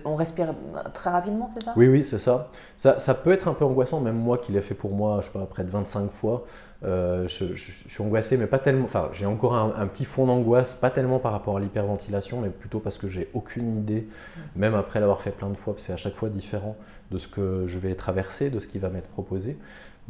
[0.04, 0.54] on respire
[0.94, 1.72] très rapidement, c'est ça?
[1.76, 2.48] Oui, oui, c'est ça.
[2.76, 3.14] ça.
[3.14, 5.46] peut être un peu angoissant, même moi qui l'ai fait pour moi, je sais pas,
[5.46, 6.44] près de 25 fois.
[6.82, 8.84] Euh, je, suis angoissé, mais pas tellement.
[8.84, 12.80] Enfin, j'ai encore un, petit fond d'angoisse, pas tellement par rapport à l'hyperventilation, mais plutôt
[12.80, 14.08] parce que j'ai aucune idée,
[14.56, 16.76] même après l'avoir fait plein de fois, parce que c'est à chaque fois différent
[17.10, 19.58] de ce que je vais traverser, de ce qui va m'être proposé.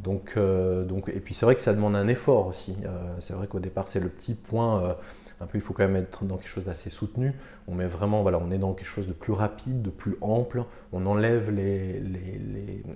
[0.02, 2.74] Donc, euh, donc, et puis c'est vrai que ça demande un effort aussi.
[2.84, 2.88] Euh,
[3.20, 4.96] c'est vrai qu'au départ, c'est le petit point
[5.40, 7.32] un peu, il faut quand même être dans quelque chose d'assez soutenu.
[7.66, 10.64] On met vraiment, voilà, on est dans quelque chose de plus rapide, de plus ample.
[10.92, 11.98] On enlève les,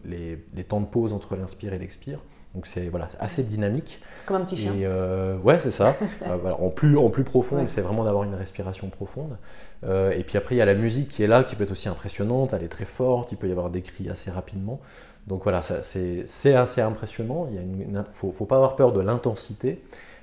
[0.05, 2.21] les, les, temps de pause entre l'inspire et l'expire.
[2.55, 4.01] Donc c'est voilà, assez dynamique.
[4.27, 4.75] Comme un petit chien.
[4.75, 5.97] Et euh, ouais, c'est ça.
[6.23, 9.37] Euh, en, plus, en plus profond, c'est vraiment d'avoir une respiration profonde.
[9.85, 11.73] Euh, et puis après, il y a la musique qui est là, qui peut être
[11.73, 12.53] aussi impressionnante.
[12.53, 13.33] Elle est très forte.
[13.33, 14.81] Il peut y avoir des cris assez rapidement.
[15.27, 17.49] Donc voilà, c'est assez impressionnant.
[17.51, 19.83] Il ne faut, pas avoir peur de l'intensité.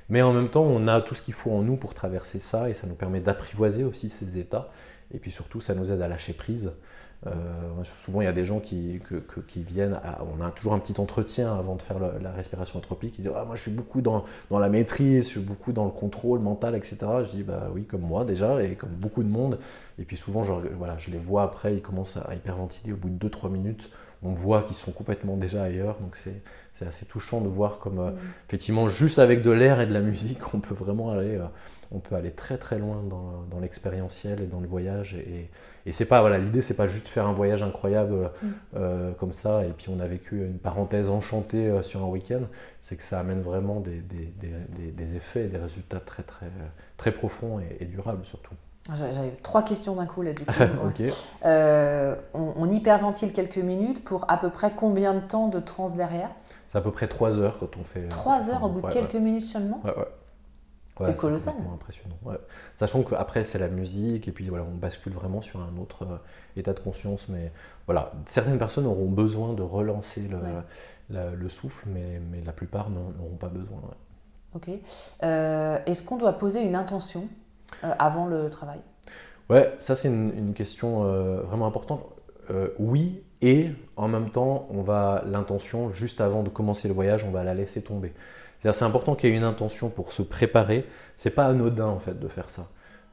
[0.09, 2.69] Mais en même temps, on a tout ce qu'il faut en nous pour traverser ça
[2.69, 4.69] et ça nous permet d'apprivoiser aussi ces états.
[5.13, 6.71] Et puis surtout, ça nous aide à lâcher prise.
[7.27, 7.31] Euh,
[8.03, 8.99] souvent, il y a des gens qui,
[9.55, 9.99] viennent,
[10.35, 13.15] on a toujours un petit entretien avant de faire la, respiration anthropique.
[13.19, 15.91] Ils disent ah, Moi, je suis beaucoup dans, la maîtrise, je suis beaucoup dans le
[15.91, 16.97] contrôle mental, etc.
[17.23, 19.59] Je dis Bah oui, comme moi déjà, et comme beaucoup de monde.
[19.99, 23.49] Et puis souvent, je les vois après, ils commencent à hyperventiler au bout de 2-3
[23.49, 23.89] minutes.
[24.23, 25.97] On voit qu'ils sont complètement déjà ailleurs.
[25.99, 26.41] Donc, c'est
[26.81, 28.17] c'est assez touchant de voir comme, euh, mm.
[28.47, 31.45] effectivement, juste avec de l'air et de la musique, on peut vraiment aller euh,
[31.91, 35.13] on peut aller très très loin dans, l'expérientiel et dans le voyage.
[35.13, 35.49] Et,
[35.85, 38.47] et c'est pas, voilà, l'idée c'est pas juste faire un voyage incroyable mm.
[38.77, 42.41] euh, comme ça et puis on a vécu une parenthèse enchantée sur un week-end.
[42.79, 46.49] C'est que ça amène vraiment des, des, des, des, effets et des résultats très très
[46.97, 48.55] très profonds et, durables surtout.
[48.93, 50.51] J'avais trois questions d'un coup là du coup.
[51.45, 55.95] Euh, on, on, hyperventile quelques minutes pour à peu près combien de temps de transe
[55.95, 56.31] derrière?
[56.69, 58.07] C'est à peu près trois heures quand on fait.
[58.09, 59.81] Trois heures au bout de quelques minutes seulement?
[59.83, 60.07] Ouais, ouais
[60.99, 61.53] c'est colossal.
[61.73, 62.15] impressionnant.
[62.75, 66.17] Sachant qu'après, c'est la musique, et puis voilà, on bascule vraiment sur un autre euh,
[66.57, 67.27] état de conscience.
[67.29, 67.51] Mais
[67.85, 70.27] voilà, certaines personnes auront besoin de relancer
[71.09, 73.81] le, souffle, mais, mais, la plupart n'auront pas besoin.
[74.53, 74.69] Ok.
[75.23, 77.23] Euh, est-ce qu'on doit poser une intention?
[77.23, 77.27] euh,
[77.81, 78.79] avant le travail
[79.49, 81.03] Ouais, ça, c'est une, question
[81.43, 82.05] vraiment importante.
[82.79, 87.31] oui, et en même temps, on va l'intention, juste avant de commencer le voyage, on
[87.31, 88.13] va la laisser tomber.
[88.63, 90.85] C'est important qu'il y ait une intention pour se préparer.
[91.17, 92.67] C'est pas anodin en fait de faire ça.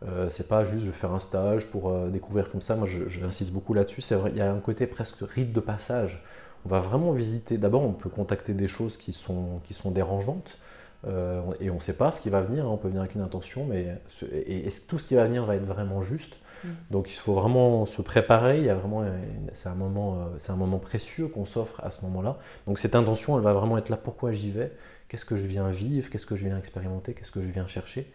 [0.07, 2.77] Euh, c'est pas juste de faire un stage pour euh, découvrir comme ça.
[2.77, 4.03] Moi, j'insiste beaucoup là-dessus.
[4.31, 6.23] Il y a un côté presque rite de passage.
[6.67, 7.57] On va vraiment visiter.
[7.57, 10.59] D'abord, on peut contacter des choses qui sont, qui sont dérangeantes.
[11.07, 12.65] Euh, et on ne sait pas ce qui va venir.
[12.65, 12.71] Hein.
[12.71, 13.99] On peut venir avec une intention, mais
[14.33, 16.35] et, tout ce qui va venir va être vraiment juste.
[16.65, 16.69] Mm.
[16.91, 18.59] Donc, il faut vraiment se préparer.
[18.59, 19.05] Il y a vraiment,
[19.53, 22.39] c'est un moment, euh, c'est un moment précieux qu'on s'offre à ce moment-là.
[22.67, 23.97] Donc, cette intention, elle va vraiment être là.
[23.97, 24.71] Pourquoi j'y vais?
[25.09, 28.13] Qu'est-ce que je viens vivre, qu'est-ce que je viens expérimenter, qu'est-ce que je viens chercher?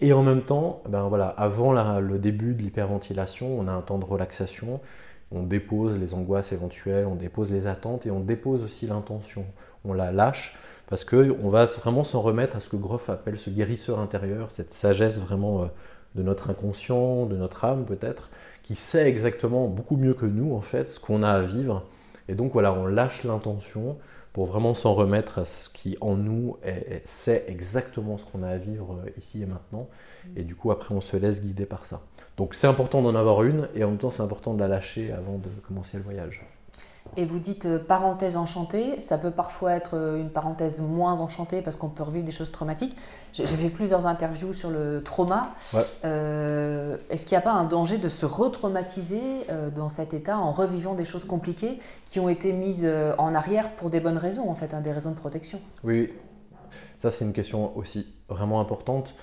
[0.00, 3.98] Et en même temps, ben voilà, avant le début de l'hyperventilation, on a un temps
[3.98, 4.80] de relaxation,
[5.32, 9.44] on dépose les angoisses éventuelles, on dépose les attentes et on dépose aussi l'intention.
[9.84, 10.56] On la lâche
[10.88, 14.72] parce qu'on va vraiment s'en remettre à ce que Groff appelle ce guérisseur intérieur, cette
[14.72, 15.66] sagesse vraiment euh,
[16.14, 18.30] de notre inconscient, de notre âme peut-être,
[18.62, 21.84] qui sait exactement beaucoup mieux que nous en fait ce qu'on a à vivre.
[22.28, 23.96] Et donc voilà, on lâche l'intention,
[24.36, 26.58] pour vraiment s'en remettre à ce qui en nous
[27.06, 29.88] sait exactement ce qu'on a à vivre euh, ici et maintenant.
[30.36, 32.02] Et du coup, après, on se laisse guider par ça.
[32.36, 35.10] Donc c'est important d'en avoir une et en même temps, c'est important de la lâcher
[35.10, 36.44] avant de commencer le voyage.
[37.16, 41.62] Et vous dites euh, parenthèse enchantée, ça peut parfois être euh, une parenthèse moins enchantée
[41.62, 42.94] parce qu'on peut revivre des choses traumatiques.
[43.32, 45.54] J'ai fait plusieurs interviews sur le trauma.
[46.06, 49.20] Euh, est-ce qu'il n'y a pas un danger de se retraumatiser
[49.74, 53.90] dans cet état en revivant des choses compliquées qui ont été mises en arrière pour
[53.90, 55.60] des bonnes raisons, en fait, hein, des raisons de protection?
[55.84, 56.14] Oui,
[56.96, 59.14] ça c'est une question aussi vraiment importante.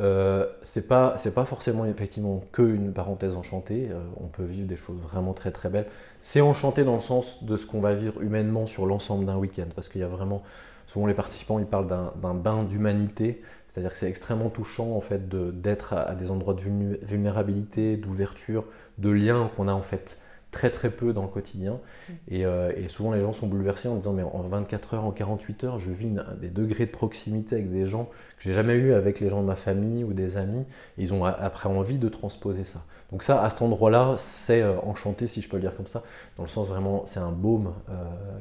[0.00, 3.88] Euh, c'est pas forcément effectivement que une parenthèse enchantée.
[3.90, 5.86] Euh, on peut vivre des choses vraiment très très belles.
[6.22, 9.66] C'est enchanté dans le sens de ce qu'on va vivre humainement sur l'ensemble d'un week-end,
[9.74, 10.42] parce qu'il y a vraiment
[10.86, 15.28] souvent les participants ils parlent d'un bain d'humanité, c'est-à-dire que c'est extrêmement touchant en fait
[15.28, 16.60] d'être à, des endroits de
[17.02, 18.64] vulnérabilité, d'ouverture,
[18.98, 20.18] de lien qu'on a en fait
[20.50, 21.78] très très peu dans le quotidien.
[22.08, 22.12] Mm.
[22.32, 25.64] Euh, et, souvent les gens sont bouleversés en disant mais en 24 heures, en 48
[25.64, 26.10] heures, je vis
[26.40, 29.46] des degrés de proximité avec des gens que j'ai jamais eu avec les gens de
[29.46, 30.64] ma famille ou des amis.
[30.98, 32.82] Et ils ont après envie de transposer ça.
[33.12, 36.02] Donc ça, à cet endroit-là, c'est euh, enchanté si je peux le dire comme ça,
[36.36, 37.94] dans le sens vraiment, c'est un baume euh,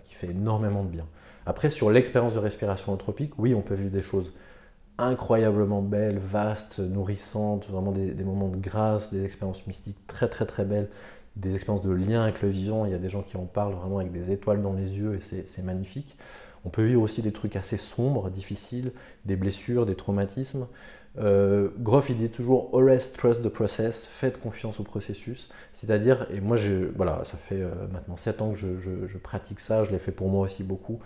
[0.03, 1.05] qui fait énormément de bien.
[1.45, 4.33] Après, sur l'expérience de respiration anthropique, oui, on peut vivre des choses
[4.99, 10.45] incroyablement belles, vastes, nourrissantes, vraiment des, des moments de grâce, des expériences mystiques très très
[10.45, 10.89] très belles
[11.39, 12.85] des expériences de lien avec le vivant.
[12.85, 15.15] Il y a des gens qui en parlent vraiment avec des étoiles dans les yeux
[15.15, 16.17] et c'est magnifique.
[16.65, 18.91] On peut vivre aussi des trucs assez sombres, difficiles,
[19.25, 20.67] des blessures, des traumatismes.
[21.17, 25.49] Euh, Groff, il dit toujours Always trust the process, faites confiance au processus.
[25.73, 26.57] C'est-à-dire, et moi,
[26.95, 30.29] voilà, ça fait euh, maintenant 7 ans que je, pratique ça, je l'ai fait pour
[30.29, 30.99] moi aussi beaucoup.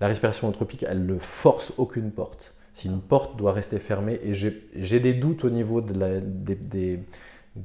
[0.00, 2.54] La respiration anthropique, elle ne force aucune porte.
[2.74, 7.00] Si une porte doit rester fermée, et j'ai des doutes au niveau de des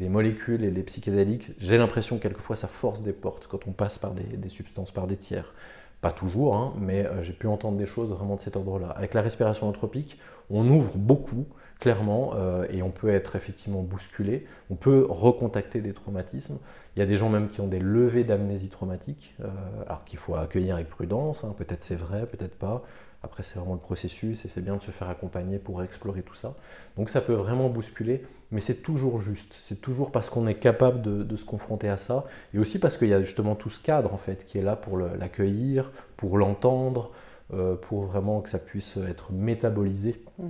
[0.09, 3.99] molécules et des psychédéliques, j'ai l'impression que quelquefois ça force des portes quand on passe
[3.99, 5.53] par des, substances, par des tiers.
[6.01, 8.89] Pas toujours, hein, mais euh, j'ai pu entendre des choses vraiment de cet ordre-là.
[8.89, 11.45] Avec la respiration anthropique, on ouvre beaucoup,
[11.79, 16.57] clairement, euh, et on peut être effectivement bousculé, on peut recontacter des traumatismes.
[16.95, 19.47] Il y a des gens même qui ont des levées d'amnésie traumatique, euh,
[19.85, 21.53] alors qu'il faut accueillir avec prudence, hein.
[21.57, 22.83] peut-être c'est vrai, peut-être pas.
[23.23, 26.33] Après, c'est vraiment le processus et c'est bien de se faire accompagner pour explorer tout
[26.33, 26.55] ça.
[26.97, 29.55] Donc ça peut vraiment bousculer, mais c'est toujours juste.
[29.63, 33.09] C'est toujours parce qu'on est capable de, se confronter à ça et aussi parce qu'il
[33.09, 37.11] y a justement tout ce cadre en fait qui est là pour l'accueillir, pour l'entendre,
[37.53, 40.23] euh, pour vraiment que ça puisse être métabolisé.
[40.39, 40.49] Mm.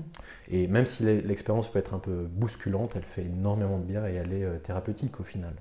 [0.49, 4.13] Et même si l'expérience peut être un peu bousculante, elle fait énormément de bien et
[4.13, 5.53] elle est euh, thérapeutique au final.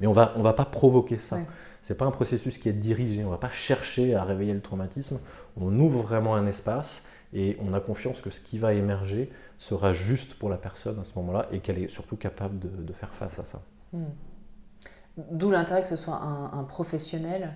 [0.00, 1.38] Mais on va, on va pas provoquer ça.
[1.82, 4.52] Ce n'est pas un processus qui est dirigé, on ne va pas chercher à réveiller
[4.52, 5.20] le traumatisme,
[5.56, 9.92] on ouvre vraiment un espace et on a confiance que ce qui va émerger sera
[9.92, 13.38] juste pour la personne à ce moment-là et qu'elle est surtout capable de, faire face
[13.38, 13.60] à ça.
[13.92, 14.06] Hmm.
[15.30, 17.54] D'où l'intérêt que ce soit un, professionnel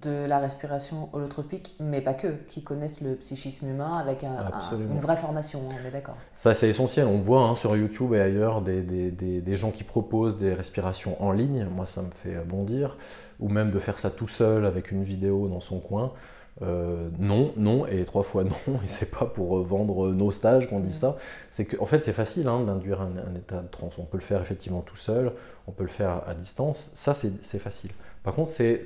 [0.00, 5.16] de la respiration holotropique, mais pas que, qui connaissent le psychisme humain avec une vraie
[5.16, 6.16] formation, on est d'accord.
[6.34, 7.06] Ça, c'est essentiel.
[7.06, 11.22] On voit hein, sur YouTube et ailleurs des, des, des, gens qui proposent des respirations
[11.22, 11.66] en ligne.
[11.74, 12.96] Moi, ça me fait bondir.
[13.40, 16.12] Ou même de faire ça tout seul avec une vidéo dans son coin.
[16.60, 20.80] Euh, non, non et trois fois non, et c'est pas pour vendre nos stages qu'on
[20.80, 21.00] dit mm.
[21.00, 21.16] ça.
[21.50, 23.98] C'est qu'en en fait, c'est facile hein, d'induire un, un, état de transe.
[23.98, 25.32] On peut le faire effectivement tout seul,
[25.66, 26.90] on peut le faire à distance.
[26.94, 27.90] Ça, c'est facile.
[28.22, 28.84] Par contre, c'est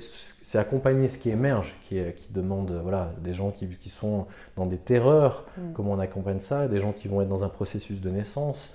[0.57, 4.25] accompagner ce qui émerge, qui, qui demande voilà, des gens qui, qui, sont
[4.55, 5.73] dans des terreurs, mm.
[5.73, 8.69] comment on accompagne ça, des gens qui vont être dans un processus de naissance.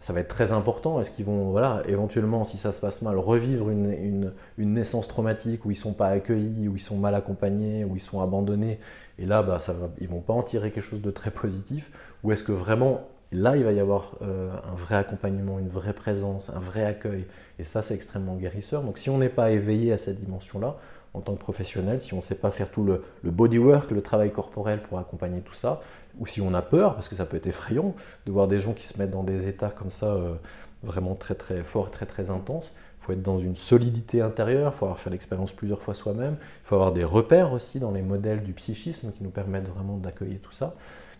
[0.00, 1.00] Ça va être très important.
[1.00, 5.08] Est-ce qu'ils vont, voilà, éventuellement, si ça se passe mal, revivre une, une, une naissance
[5.08, 8.20] traumatique où ils ne sont pas accueillis, où ils sont mal accompagnés, où ils sont
[8.20, 8.78] abandonnés?
[9.18, 11.32] Et là, bah, ça va, ils ne vont pas en tirer quelque chose de très
[11.32, 11.90] positif?
[12.22, 15.92] Ou est-ce que vraiment, là, il va y avoir euh, un vrai accompagnement, une vraie
[15.92, 17.26] présence, un vrai accueil
[17.58, 18.82] et ça, c'est extrêmement guérisseur.
[18.82, 20.76] Donc si on n'est pas éveillé à cette dimension-là,
[21.14, 24.30] en tant que professionnel, si on ne sait pas faire tout le, bodywork, le travail
[24.30, 25.80] corporel pour accompagner tout ça,
[26.18, 27.94] ou si on a peur, parce que ça peut être effrayant
[28.26, 30.34] de voir des gens qui se mettent dans des états comme ça, euh,
[30.82, 34.78] vraiment très très forts, très très intenses, il faut être dans une solidité intérieure, il
[34.78, 38.02] faut avoir fait l'expérience plusieurs fois soi-même, il faut avoir des repères aussi dans les
[38.02, 40.74] modèles du psychisme qui nous permettent vraiment d'accueillir tout ça.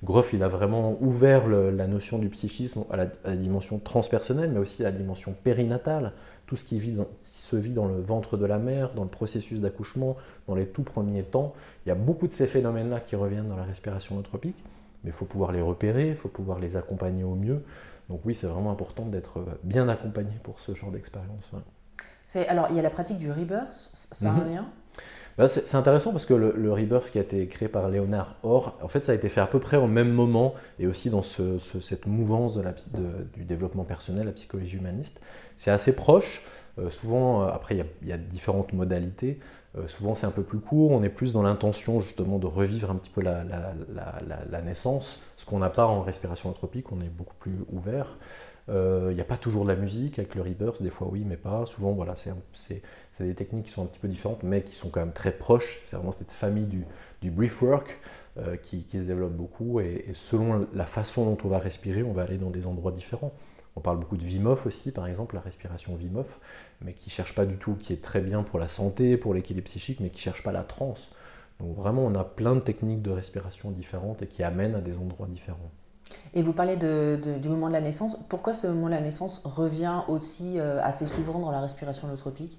[0.05, 4.83] Groff, il a vraiment ouvert la notion du psychisme à la, dimension transpersonnelle, mais aussi
[4.83, 6.13] à la dimension périnatale,
[6.47, 6.81] tout ce qui,
[7.23, 10.83] se vit dans le ventre de la mère, dans le processus d'accouchement, dans les tout
[10.83, 11.55] premiers temps.
[11.85, 14.63] Il y a beaucoup de ces phénomènes-là qui reviennent dans la respiration holotropique,
[15.03, 17.65] mais il faut pouvoir les repérer, il faut pouvoir les accompagner au mieux.
[18.09, 21.51] Donc oui, c'est vraiment important d'être bien accompagné pour ce genre d'expérience.
[22.49, 24.55] Alors, il y a la pratique du rebirth, ça a un mhm.
[24.55, 24.67] lien?
[25.39, 28.89] Bah, c'est intéressant parce que le, Rebirth qui a été créé par Léonard Orr, en
[28.89, 32.07] fait, ça a été fait à peu près au même moment et aussi dans cette
[32.07, 32.59] mouvance
[33.35, 35.21] du développement personnel, la psychologie humaniste.
[35.57, 36.45] C'est assez proche.
[36.79, 39.39] Euh, souvent, euh, après, il y, a différentes modalités.
[39.77, 40.93] Euh, souvent, c'est un peu plus court.
[40.93, 45.45] On est plus dans l'intention justement de revivre un petit peu la, la naissance, ce
[45.45, 46.91] qu'on n'a pas en respiration anthropique.
[46.93, 48.17] On est beaucoup plus ouvert.
[48.71, 51.39] Il n'y a pas toujours de la musique avec le rebirth, des fois oui, mais
[51.39, 51.65] pas.
[51.65, 52.83] Souvent, voilà, c'est
[53.19, 55.33] c'est des techniques qui sont un petit peu différentes, mais qui sont quand même très
[55.33, 55.81] proches.
[55.87, 56.85] C'est vraiment cette famille du,
[57.21, 57.99] du briefwork
[58.39, 59.81] euh, qui, se développe beaucoup.
[59.81, 63.33] Et, selon la façon dont on va respirer, on va aller dans des endroits différents.
[63.75, 66.39] On parle beaucoup de Vimoff aussi, par exemple, la respiration Vimoff,
[66.81, 69.35] mais qui ne cherche pas du tout, qui est très bien pour la santé, pour
[69.35, 71.11] l'équilibre psychique, mais qui ne cherche pas la transe.
[71.61, 74.97] Donc vraiment, on a plein de techniques de respiration différentes et qui amènent à des
[74.97, 75.71] endroits différents.
[76.35, 78.17] Et vous parlez du moment de la naissance.
[78.29, 82.59] Pourquoi ce moment de la naissance revient aussi euh, assez souvent dans la respiration holotropique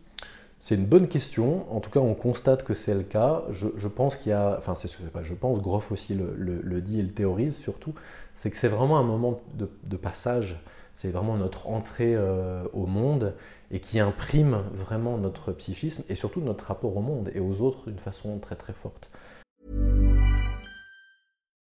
[0.60, 1.66] c'est une bonne question.
[1.74, 3.43] En tout cas, on constate que c'est le cas.
[3.51, 7.03] Je, pense qu'il y a, enfin, c'est pas, je pense, Groff aussi le, dit et
[7.03, 7.93] le théorise surtout,
[8.34, 10.60] c'est que c'est vraiment un moment de, passage.
[10.95, 13.34] C'est vraiment notre entrée euh, au monde
[13.72, 17.89] et qui imprime vraiment notre psychisme et surtout notre rapport au monde et aux autres
[17.89, 19.10] d'une façon très très forte.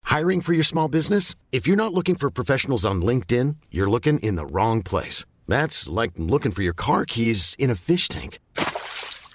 [0.06, 1.36] Hiring for your small business?
[1.52, 5.24] If you're not looking for professionals on LinkedIn, you're looking in the wrong place.
[5.48, 8.40] That's like looking for your car keys in a fish tank.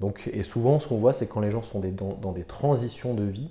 [0.00, 3.24] Donc, et souvent, ce qu'on voit, c'est quand les gens sont dans, des transitions de
[3.24, 3.50] vie,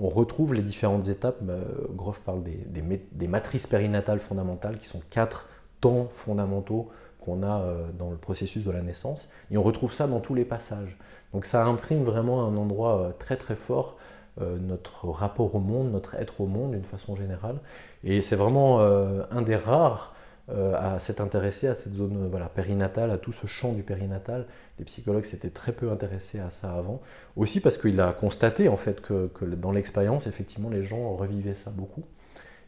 [0.00, 1.36] on retrouve les différentes étapes.
[1.40, 1.54] Bah,
[1.94, 5.48] Groff parle des, matrices périnatales fondamentales, qui sont quatre
[5.80, 6.90] temps fondamentaux
[7.20, 9.28] qu'on a euh, dans le processus de la naissance.
[9.50, 10.98] Et on retrouve ça dans tous les passages.
[11.32, 13.96] Donc ça imprime vraiment un endroit euh, très très fort
[14.40, 17.56] euh, notre rapport au monde, notre être au monde d'une façon générale.
[18.02, 20.13] Et c'est vraiment un des rares
[20.48, 24.46] à s'être intéressé à cette zone voilà, périnatale, à tout ce champ du périnatal
[24.78, 27.00] les psychologues s'étaient très peu intéressés à ça avant.
[27.36, 31.70] Aussi parce qu'il a constaté en fait que, dans l'expérience, effectivement, les gens revivaient ça
[31.70, 32.04] beaucoup.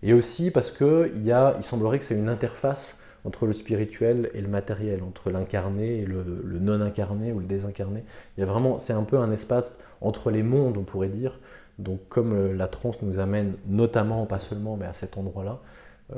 [0.03, 4.31] Et aussi parce qu'il y a, il semblerait que c'est une interface entre le spirituel
[4.35, 6.25] et le matériel, entre l'incarné et le,
[6.61, 8.05] non incarné ou le désincarné.
[8.37, 11.41] Il y a vraiment, c'est un peu un espace entre les mondes, on pourrait dire.
[11.81, 15.61] Donc, comme la transe nous amène notamment, pas seulement, mais à cet endroit-là,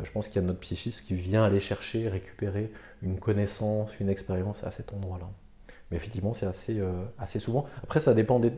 [0.03, 2.71] je pense qu'il y a notre psychisme qui vient aller chercher, récupérer
[3.03, 5.29] une connaissance, une expérience à cet endroit-là.
[5.91, 6.79] Mais effectivement, c'est assez,
[7.19, 7.65] assez souvent.
[7.83, 8.51] Après, ça dépend des,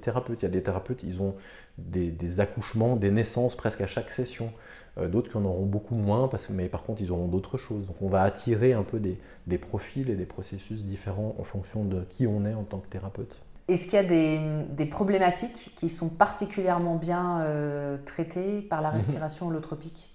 [0.00, 0.40] thérapeutes.
[0.40, 1.34] Il y a des thérapeutes, ils ont
[1.76, 4.50] des, accouchements, des naissances presque à chaque session.
[4.96, 7.86] D'autres qui en auront beaucoup moins, parce, mais par contre, ils auront d'autres choses.
[7.86, 12.04] Donc, on va attirer un peu des, profils et des processus différents en fonction de
[12.08, 13.36] qui on est en tant que thérapeute.
[13.68, 18.96] Est-ce qu'il y a des, problématiques qui sont particulièrement bien euh, traitées par la mhm.
[18.96, 20.10] respiration holotropique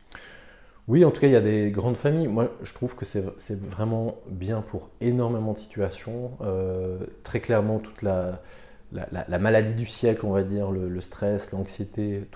[0.87, 2.27] Oui, en tout cas, il y a des grandes familles.
[2.27, 6.31] Moi, je trouve que c'est vraiment bien pour énormément de situations.
[6.41, 8.41] Euh, très clairement, toute la,
[8.91, 12.27] la, maladie du siècle, on va dire, le, stress, l'anxiété,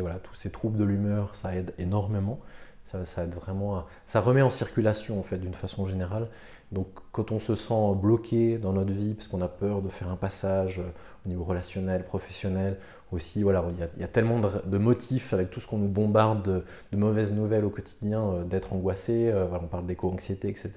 [0.00, 2.38] voilà, tous ces troubles de l'humeur, ça aide énormément.
[2.84, 6.28] Ça, ça, aide vraiment ça remet en circulation, en fait, d'une façon générale.
[6.72, 10.08] Donc quand on se sent bloqué dans notre vie parce qu'on a peur de faire
[10.08, 10.90] un passage euh,
[11.24, 12.78] au niveau relationnel, professionnel,
[13.12, 13.64] aussi, voilà,
[13.96, 17.64] il y a, tellement de, motifs avec tout ce qu'on nous bombarde de, mauvaises nouvelles
[17.64, 20.72] au quotidien, euh, d'être angoissé, euh, on parle d'éco-anxiété, etc.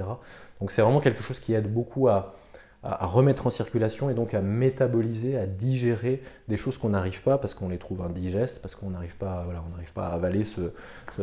[0.60, 2.36] Donc c'est vraiment quelque chose qui aide beaucoup à,
[2.84, 7.38] à, remettre en circulation et donc à métaboliser, à digérer des choses qu'on n'arrive pas
[7.38, 9.64] parce qu'on les trouve indigestes, parce qu'on n'arrive pas, voilà,
[9.94, 10.62] pas à avaler ce,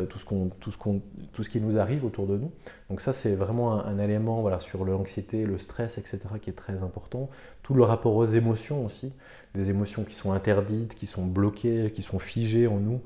[0.09, 1.03] tout, ce qu'on, tout, ce qu'on,
[1.33, 2.53] tout ce qui nous arrive autour de nous.
[2.91, 6.83] Donc ça, c'est vraiment un, élément voilà, sur l'anxiété, le stress, etc., qui est très
[6.83, 7.29] important.
[7.63, 9.13] Tout le rapport aux émotions aussi,
[9.55, 13.01] des émotions qui sont interdites, qui sont bloquées, qui sont figées en nous.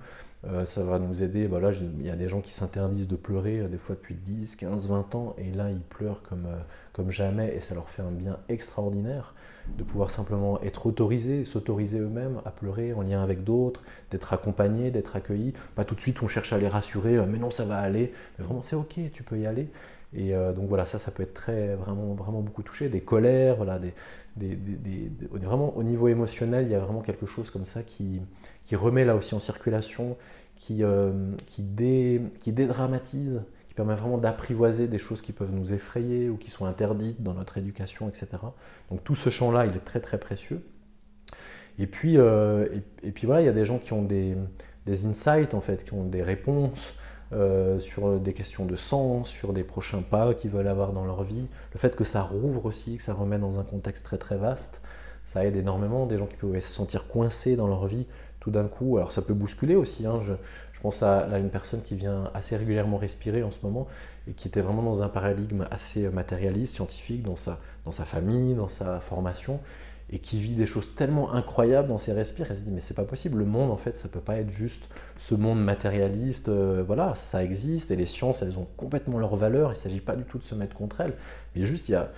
[0.44, 1.46] Euh, ça va nous aider.
[1.46, 4.56] Bah il y a des gens qui s'interdisent de pleurer, euh, des fois depuis 10,
[4.56, 6.58] 15, 20 ans, et là, ils pleurent comme, euh,
[6.92, 9.34] comme jamais, et ça leur fait un bien extraordinaire
[9.78, 14.90] de pouvoir simplement être autorisés, s'autoriser eux-mêmes à pleurer en lien avec d'autres, d'être accompagnés,
[14.90, 15.54] d'être accueillis.
[15.76, 18.12] Pas tout de suite, on cherche à les rassurer, mais non, ça va aller.
[18.38, 19.68] Mais vraiment, c'est ok, tu peux y aller.
[20.14, 22.90] Et donc voilà, ça, ça peut être très, vraiment, vraiment beaucoup touché.
[22.90, 23.94] Des colères, voilà, des,
[24.36, 28.20] des, des, vraiment au niveau émotionnel, il y a vraiment quelque chose comme ça qui,
[28.64, 30.16] qui remet là aussi en circulation,
[30.56, 31.12] qui, euh,
[31.46, 31.64] qui,
[32.40, 36.66] qui dédramatise, qui permet vraiment d'apprivoiser des choses qui peuvent nous effrayer ou qui sont
[36.66, 38.28] interdites dans notre éducation, etc.
[38.90, 40.62] Donc tout ce champ-là, il est très très précieux.
[41.78, 42.68] Et puis, euh,
[43.02, 44.36] et, puis voilà, il y a des gens qui ont des,
[44.86, 46.94] des insights, en fait, qui ont des réponses
[47.32, 51.22] euh, sur des questions de sens, sur des prochains pas qu'ils veulent avoir dans leur
[51.22, 51.46] vie.
[51.72, 54.82] Le fait que ça rouvre aussi, que ça remet dans un contexte très très vaste,
[55.24, 56.06] ça aide énormément.
[56.06, 58.06] Des gens qui pouvaient se sentir coincés dans leur vie
[58.40, 58.96] tout d'un coup.
[58.96, 60.06] Alors ça peut bousculer aussi.
[60.06, 60.20] Hein.
[60.20, 60.34] Je,
[60.82, 63.86] pense à, une personne qui vient assez régulièrement respirer en ce moment
[64.28, 68.54] et qui était vraiment dans un paradigme assez matérialiste, scientifique, dans sa, dans sa famille,
[68.54, 69.60] dans sa formation
[70.12, 72.94] et qui vit des choses tellement incroyables dans ses respires, elle se dit mais c'est
[72.94, 74.84] pas possible, le monde en fait ça peut pas être juste
[75.18, 79.72] ce monde matérialiste, euh, voilà, ça existe et les sciences elles ont complètement leur valeur,
[79.72, 81.14] il s'agit pas du tout de se mettre contre elles,
[81.56, 82.12] mais juste il y a,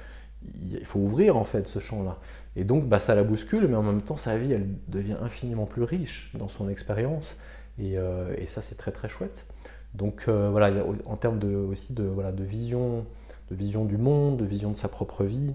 [0.73, 2.19] il faut ouvrir en fait ce champ-là.
[2.57, 5.65] Et donc bah, ça la bouscule, mais en même temps sa vie elle devient infiniment
[5.65, 7.37] plus riche dans son expérience
[7.79, 9.47] et, euh, et, ça c'est très très chouette.
[9.95, 10.73] Donc euh, voilà,
[11.07, 13.07] en termes de, aussi de, voilà, de, vision,
[13.51, 15.55] de vision du monde, de vision de sa propre vie,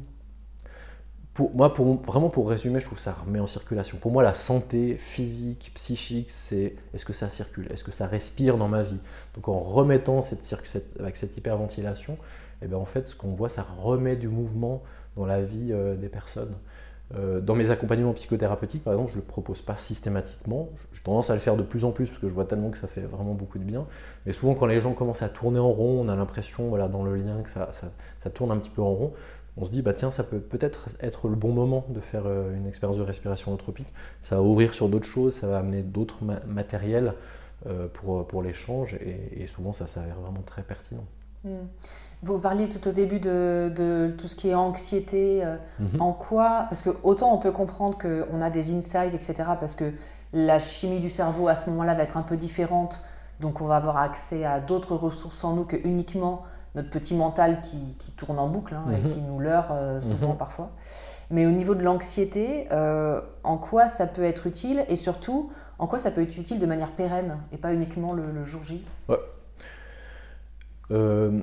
[1.53, 3.97] moi, pour, vraiment pour résumer, je trouve que ça remet en circulation.
[3.97, 8.57] Pour moi, la santé physique, psychique, c'est est-ce que ça circule Est-ce que ça respire
[8.57, 8.99] dans ma vie?
[9.35, 10.43] Donc en remettant cette,
[10.99, 12.17] avec cette hyperventilation,
[12.61, 14.83] eh bien en fait, ce qu'on voit, ça remet du mouvement
[15.15, 16.55] dans la vie euh, des personnes.
[17.15, 20.69] Euh, dans mes accompagnements psychothérapeutiques, par exemple, je ne le propose pas systématiquement.
[20.93, 22.77] J'ai tendance à le faire de plus en plus parce que je vois tellement que
[22.77, 23.85] ça fait vraiment beaucoup de bien.
[24.25, 27.03] Mais souvent, quand les gens commencent à tourner en rond, on a l'impression, voilà, dans
[27.03, 27.71] le lien, que ça,
[28.19, 29.13] ça tourne un petit peu en rond
[29.59, 32.55] on se dit, bah tiens, ça peut peut-être être le bon moment de faire euh,
[32.55, 33.87] une expérience de respiration holotropique.
[34.23, 37.13] Ça va ouvrir sur d'autres choses, ça va amener d'autres matériels
[37.67, 41.03] euh, pour, pour l'échange, et, souvent ça s'avère vraiment très pertinent.
[41.43, 41.67] Hmm.
[42.21, 45.41] Vous parliez tout au début de, tout ce qui est anxiété.
[45.43, 46.01] Euh, mhm.
[46.01, 49.93] En quoi Parce que autant on peut comprendre qu'on a des insights, etc., parce que
[50.33, 53.01] la chimie du cerveau à ce moment-là va être un peu différente,
[53.39, 56.43] donc on va avoir accès à d'autres ressources en nous que uniquement
[56.75, 59.13] notre petit mental qui, tourne en boucle hein, et mhm.
[59.13, 60.37] qui nous leurre euh, souvent mhm.
[60.37, 60.71] parfois.
[61.31, 65.87] Mais au niveau de l'anxiété, euh, en quoi ça peut être utile et surtout en
[65.87, 68.83] quoi ça peut être utile de manière pérenne et pas uniquement le, jour J?
[70.91, 71.39] Euh,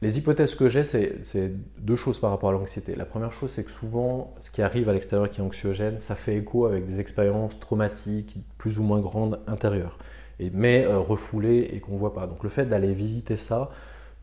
[0.00, 2.96] Les hypothèses que j'ai, c'est deux choses par rapport à l'anxiété.
[2.96, 6.16] La première chose, c'est que souvent, ce qui arrive à l'extérieur qui est anxiogène, ça
[6.16, 9.98] fait écho avec des expériences traumatiques plus ou moins grandes intérieures,
[10.40, 12.26] et, mais refoulées et qu'on ne voit pas.
[12.26, 13.70] Donc le fait d'aller visiter ça,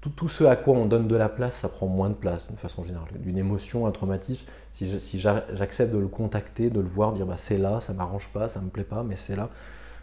[0.02, 2.56] tout, ce à quoi on donne de la place, ça prend moins de place de
[2.56, 3.10] façon générale.
[3.16, 7.58] D'une émotion, un traumatisme, si j'accepte de le contacter, de le voir, dire bah, c'est
[7.58, 9.50] là, ça m'arrange pas, ça me plaît pas, mais c'est là,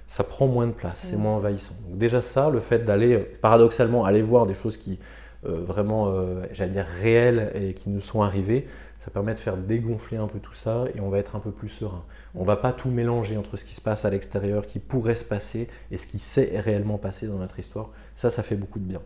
[0.06, 1.20] ça prend moins de place, c'est mm.
[1.20, 1.74] moins envahissant.
[1.88, 4.98] Donc déjà ça, le fait d'aller, paradoxalement, aller voir des choses qui
[5.46, 8.66] euh, vraiment, euh, j'allais dire réelles et qui nous sont arrivées,
[8.98, 11.52] ça permet de faire dégonfler un peu tout ça et on va être un peu
[11.52, 12.04] plus serein.
[12.34, 15.24] On va pas tout mélanger entre ce qui se passe à l'extérieur, qui pourrait se
[15.24, 17.90] passer, et ce qui s'est réellement passé dans notre histoire.
[18.14, 19.00] Ça, ça fait beaucoup de bien.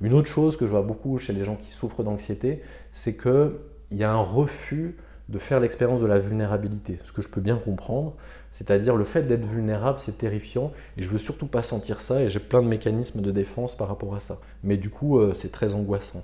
[0.00, 3.52] Une autre chose que je vois beaucoup chez les gens qui souffrent d'anxiété, c'est qu'il
[3.92, 4.96] y a un refus
[5.28, 8.14] de faire l'expérience de la vulnérabilité, ce que je peux bien comprendre.
[8.52, 12.28] C'est-à-dire le fait d'être vulnérable, c'est terrifiant, et je veux surtout pas sentir ça, et
[12.28, 14.38] j'ai plein de mécanismes de défense par rapport à ça.
[14.62, 16.22] Mais du coup, euh, c'est très angoissant.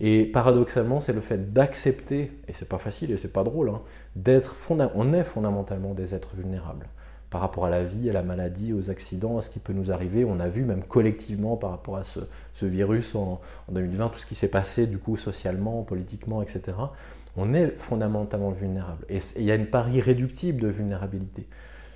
[0.00, 3.82] Et paradoxalement, c'est le fait d'accepter, et c'est pas facile et c'est pas drôle, hein,
[4.16, 4.56] d'être
[4.94, 6.86] on est fondamentalement des êtres vulnérables
[7.30, 9.92] par rapport à la vie, à la maladie, aux accidents, à ce qui peut nous
[9.92, 10.24] arriver.
[10.24, 12.20] On a vu même collectivement par rapport à ce,
[12.66, 16.76] virus en, 2020, tout ce qui s'est passé du coup socialement, politiquement, etc.
[17.36, 19.06] On est fondamentalement vulnérable.
[19.08, 21.46] Et il y a une part irréductible de vulnérabilité.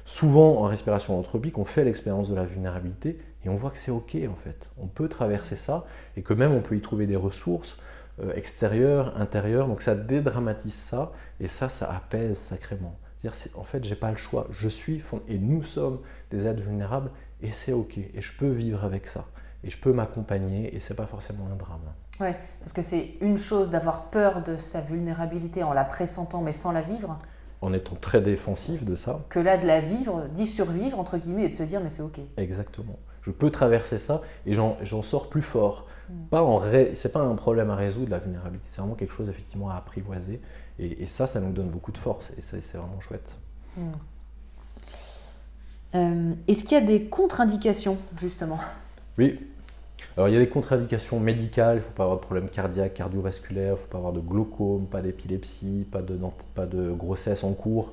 [0.06, 3.90] Souvent en respiration anthropique, on fait l'expérience de la vulnérabilité et on voit que c'est
[3.90, 4.68] ok en fait.
[4.78, 5.84] On peut traverser ça
[6.16, 7.78] et que même on peut y trouver des ressources
[8.20, 9.66] euh, extérieures, intérieures.
[9.66, 11.10] Donc ça dédramatise ça
[11.40, 12.96] et ça, ça apaise sacrément
[13.54, 14.46] en fait, j'ai pas le choix.
[14.50, 16.00] Je suis et nous sommes
[16.30, 17.10] des êtres vulnérables
[17.42, 17.98] et c'est ok.
[17.98, 19.26] Et je peux vivre avec ça.
[19.62, 21.80] Et je peux m'accompagner et c'est pas forcément un drame.
[22.20, 26.52] Ouais, parce que c'est une chose d'avoir peur de sa vulnérabilité en la pressentant mais
[26.52, 27.18] sans la vivre.
[27.60, 29.20] En étant très défensif de ça.
[29.30, 32.02] Que là, de la vivre, d'y survivre, entre guillemets, et de se dire mais c'est
[32.02, 32.20] ok.
[32.36, 32.98] Exactement.
[33.22, 35.86] Je peux traverser ça et j'en sors plus fort.
[36.10, 36.24] Mm.
[36.26, 36.92] Pas en ré...
[36.94, 38.68] C'est pas un problème à résoudre, la vulnérabilité.
[38.70, 40.40] C'est vraiment quelque chose effectivement à apprivoiser
[40.78, 43.38] et, ça, ça nous donne beaucoup de force et ça, c'est vraiment chouette.
[43.76, 43.92] Hmm.
[45.94, 48.58] Euh, est-ce qu'il y a des contre-indications, justement?
[49.16, 49.38] Oui.
[50.16, 51.76] Alors, il y a des contre-indications médicales.
[51.76, 54.20] Il ne faut pas avoir de problème cardiaque, cardiovasculaire, il ne faut pas avoir de
[54.20, 56.18] glaucome, pas d'épilepsie, pas de,
[56.54, 57.92] pas de grossesse en cours.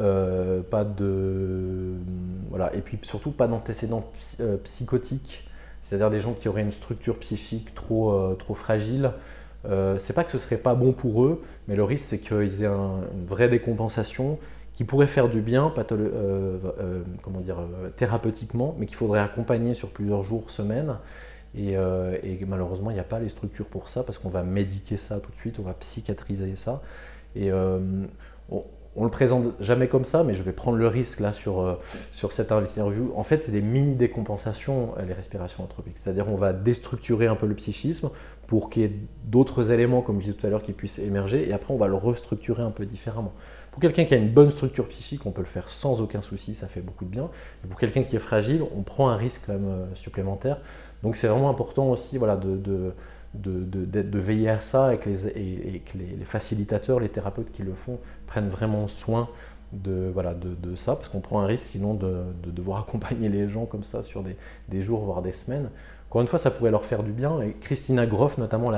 [0.00, 1.94] Euh, pas de
[2.50, 4.08] voilà et puis surtout pas d'antécédents
[4.38, 5.50] euh, psychotiques
[5.82, 9.10] c'est-à-dire des gens qui auraient une structure psychique trop trop fragile
[9.66, 12.62] euh, c'est pas que ce serait pas bon pour eux, mais le risque c'est qu'ils
[12.62, 14.38] aient une vraie décompensation
[14.74, 17.56] qui pourrait faire du bien euh, euh, comment dire,
[17.96, 20.96] thérapeutiquement, mais qu'il faudrait accompagner sur plusieurs jours, semaines.
[21.56, 21.76] Et,
[22.46, 25.32] malheureusement, il n'y a pas les structures pour ça, parce qu'on va médiquer ça tout
[25.32, 26.80] de suite, on va psychiatriser ça.
[27.34, 28.64] Et on,
[28.98, 31.74] on le présente jamais comme ça, mais je vais prendre le risque là sur, euh,
[32.10, 33.12] sur cette interview.
[33.14, 35.98] En fait, c'est des mini décompensations, euh, les respirations anthropiques.
[35.98, 38.10] C'est-à-dire on va déstructurer un peu le psychisme
[38.48, 38.92] pour qu'il y ait
[39.26, 41.86] d'autres éléments, comme je disais tout à l'heure, qui puissent émerger, et après on va
[41.86, 43.34] le restructurer un peu différemment.
[43.70, 46.54] Pour quelqu'un qui a une bonne structure psychique, on peut le faire sans aucun souci,
[46.54, 47.28] ça fait beaucoup de bien.
[47.62, 50.58] Et pour quelqu'un qui est fragile, on prend un risque même euh, supplémentaire.
[51.02, 57.00] Donc c'est vraiment important aussi voilà, de veiller à ça et que, les, les, facilitateurs,
[57.00, 59.28] les thérapeutes qui le font prennent vraiment soin
[59.72, 63.66] de, voilà, de, ça, parce qu'on prend un risque sinon de, devoir accompagner les gens
[63.66, 64.22] comme ça sur
[64.68, 65.70] des, jours, voire des semaines.
[66.08, 67.40] Encore une fois, ça pourrait leur faire du bien.
[67.42, 68.72] Et Christina Groff, notamment,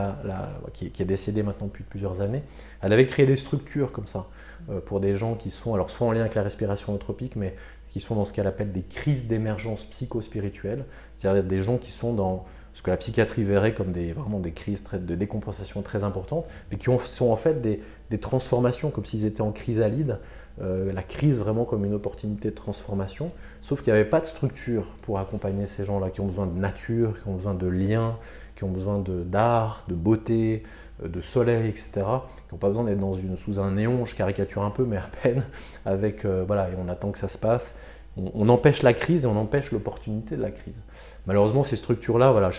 [0.73, 2.43] qui, est décédée maintenant depuis plusieurs années,
[2.83, 4.27] elle avait créé des structures comme ça
[4.69, 7.55] euh, pour des gens qui sont alors soit en lien avec la respiration eutropique, mais
[7.89, 12.13] qui sont dans ce qu'elle appelle des crises d'émergence psychospirituelle, c'est-à-dire des gens qui sont
[12.13, 16.47] dans ce que la psychiatrie verrait comme des, vraiment des crises de décompensation très importantes,
[16.71, 17.81] mais qui sont en fait des,
[18.19, 20.19] transformations, comme s'ils étaient en chrysalide,
[20.61, 23.31] euh, la crise vraiment comme une opportunité de transformation,
[23.63, 26.59] sauf qu'il n'y avait pas de structure pour accompagner ces gens-là qui ont besoin de
[26.59, 28.17] nature, qui ont besoin de liens,
[28.57, 30.65] qui ont besoin d'art, de, beauté,
[31.03, 34.63] euh, de soleil, etc., qui n'ont pas besoin d'être une, sous un néon, je caricature
[34.63, 35.45] un peu, mais à peine,
[35.85, 37.75] avec, euh, voilà, et on attend que ça se passe.
[38.17, 40.81] on empêche la crise et on empêche l'opportunité de la crise.
[41.27, 42.51] Malheureusement, ces structures-là, voilà,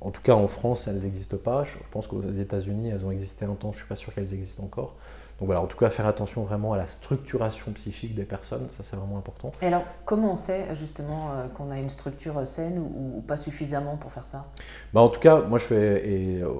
[0.00, 1.64] en tout cas en France, elles n'existent pas.
[1.64, 4.34] Je pense qu'aux États-Unis, elles ont existé un temps, je ne suis pas sûr qu'elles
[4.34, 4.94] existent encore.
[5.38, 8.82] Donc voilà, en tout cas, faire attention vraiment à la structuration psychique des personnes, ça
[8.82, 9.52] c'est vraiment important.
[9.60, 13.96] Et alors, comment on sait justement euh, qu'on a une structure saine ou, pas suffisamment
[13.96, 14.46] pour faire ça?
[14.94, 16.08] Bah, En tout cas, moi je fais.
[16.08, 16.52] Et, euh,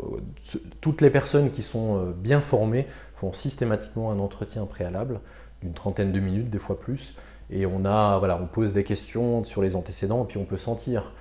[0.83, 5.21] toutes les personnes qui sont euh, bien formées font systématiquement un entretien préalable
[5.63, 7.15] d'une trentaine de minutes, des fois plus.
[7.49, 10.59] Et on, a, voilà, on pose des questions sur les antécédents et puis on peut
[10.59, 11.13] sentir.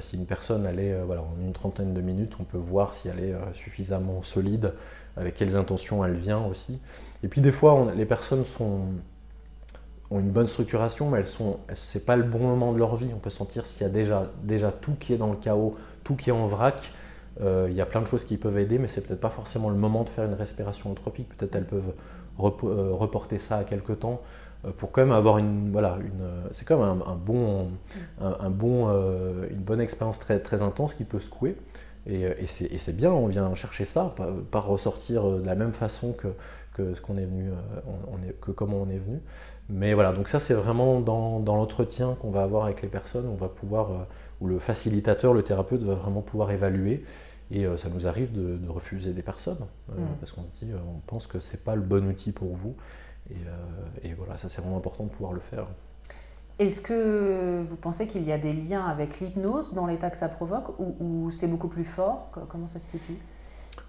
[0.00, 3.22] Si une personne euh, voilà, en une trentaine de minutes, on peut voir si elle
[3.22, 4.72] est suffisamment solide,
[5.16, 6.80] avec quelles intentions elle vient aussi.
[7.22, 12.16] Et puis des fois, les personnes ont une bonne structuration, mais elles sont, c'est pas
[12.16, 13.10] le bon moment de leur vie.
[13.14, 16.14] On peut sentir s'il y a déjà, déjà tout qui est dans le chaos, tout
[16.14, 16.92] qui est en vrac.
[17.40, 19.76] il y a plein de choses qui peuvent aider, mais c'est peut-être pas forcément le
[19.76, 21.28] moment de faire une respiration anthropique.
[21.36, 21.94] Peut-être elles peuvent
[22.38, 24.20] reporter ça à quelque temps.
[24.64, 27.70] Euh, pour quand même avoir une voilà une c'est même un, bon
[28.20, 31.56] un, bon euh, une bonne expérience très très intense qui peut secouer
[32.06, 34.14] et, et c'est bien on vient chercher ça
[34.50, 36.28] pas, ressortir de la même façon que,
[36.74, 37.50] que ce qu'on est venu
[37.86, 39.20] on, est, que comment on est venu
[39.68, 43.26] mais voilà donc ça c'est vraiment dans, dans l'entretien qu'on va avoir avec les personnes
[43.26, 44.04] on va pouvoir euh,
[44.40, 47.04] où le facilitateur le thérapeute va vraiment pouvoir évaluer
[47.50, 50.02] Et ça nous arrive de, refuser des personnes mm.
[50.18, 52.74] parce qu'on dit, on pense que c'est pas le bon outil pour vous.
[53.30, 55.66] Et, et voilà, ça c'est vraiment important de pouvoir le faire.
[56.58, 60.28] Est-ce que vous pensez qu'il y a des liens avec l'hypnose dans l'état que ça
[60.28, 62.30] provoque ou, c'est beaucoup plus fort?
[62.48, 63.16] Comment ça se situe?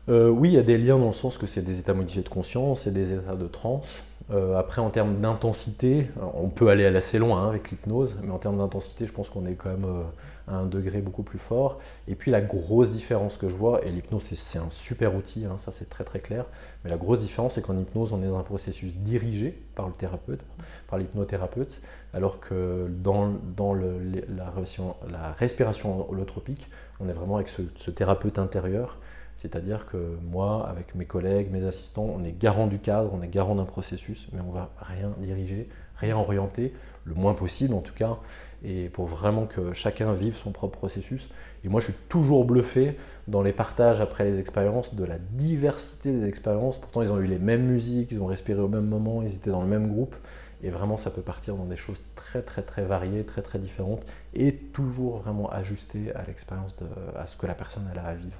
[0.09, 2.23] Euh, Oui, il y a des liens dans le sens que c'est des états modifiés
[2.23, 4.03] de conscience et des états de transe.
[4.31, 8.39] Euh, après, en termes d'intensité, on peut aller assez loin hein, avec l'hypnose, mais en
[8.39, 10.01] termes d'intensité, je pense qu'on est quand même euh,
[10.47, 11.79] à un degré beaucoup plus fort.
[12.07, 15.57] Et puis la grosse différence que je vois, et l'hypnose c'est un super outil, hein,
[15.57, 16.45] ça c'est très très clair,
[16.83, 19.93] mais la grosse différence c'est qu'en hypnose on est dans un processus dirigé par le
[19.93, 20.41] thérapeute,
[20.87, 21.81] par l'hypnothérapeute,
[22.13, 23.33] alors que dans,
[23.73, 26.69] la, respiration, holotropique,
[26.99, 28.97] on est vraiment avec ce thérapeute intérieur.
[29.37, 33.27] C'est-à-dire que moi, avec mes collègues, mes assistants, on est garant du cadre, on est
[33.27, 36.73] garant d'un processus, mais on va rien diriger, rien orienter,
[37.03, 38.17] le moins possible en tout cas,
[38.65, 41.29] et pour vraiment que chacun vive son propre processus.
[41.63, 42.97] Et moi, je suis toujours bluffé
[43.27, 46.79] dans les partages après les expériences de la diversité des expériences.
[46.79, 49.51] Pourtant, ils ont eu les mêmes musiques, ils ont respiré au même moment, ils étaient
[49.51, 50.15] dans le même groupe.
[50.63, 54.03] Et vraiment, ça peut partir dans des choses très, très, très variées, très, très différentes,
[54.33, 56.75] et toujours vraiment ajustées à l'expérience,
[57.15, 58.37] à ce que la personne a à vivre.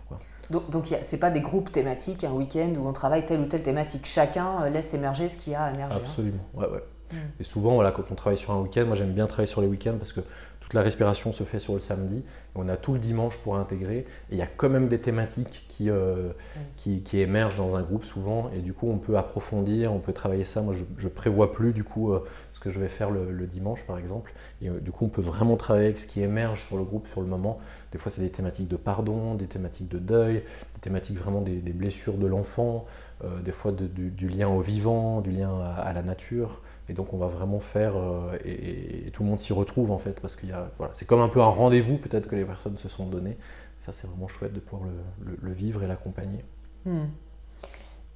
[0.49, 3.45] Donc, donc ce n'est pas des groupes thématiques, un week-end où on travaille telle ou
[3.45, 4.05] telle thématique.
[4.05, 5.97] Chacun euh, laisse émerger ce qui a à émerger.
[5.97, 6.01] Hein.
[6.03, 6.83] Absolument, ouais, ouais.
[7.11, 7.15] Mm.
[7.39, 9.67] Et souvent, voilà, quand on travaille sur un week-end, moi j'aime bien travailler sur les
[9.67, 10.21] week-ends parce que
[10.59, 12.23] toute la respiration se fait sur le samedi.
[12.55, 13.97] On a tout le dimanche pour intégrer.
[13.97, 16.59] Et il y a quand même des thématiques qui, euh, mm.
[16.75, 18.49] qui, qui, émergent dans un groupe souvent.
[18.55, 20.63] Et du coup, on peut approfondir, on peut travailler ça.
[20.63, 23.83] Moi, je ne prévois plus du coup euh, ce que je vais faire le, dimanche,
[23.83, 24.33] par exemple.
[24.63, 27.21] Et du coup, on peut vraiment travailler avec ce qui émerge sur le groupe sur
[27.21, 27.59] le moment.
[27.91, 30.33] Des fois, c'est des thématiques de pardon, des thématiques de deuil,
[30.73, 32.85] des thématiques vraiment des, blessures de l'enfant,
[33.23, 36.61] euh, des fois du, lien au vivant, du lien à, la nature.
[36.89, 40.19] Et donc, on va vraiment faire, euh, et, tout le monde s'y retrouve en fait,
[40.19, 42.77] parce qu'il y a, voilà, c'est comme un peu un rendez-vous peut-être que les personnes
[42.77, 43.37] se sont donné.
[43.79, 44.89] Ça, c'est vraiment chouette de pouvoir
[45.21, 46.43] le, vivre et l'accompagner.
[46.85, 47.05] Hmm.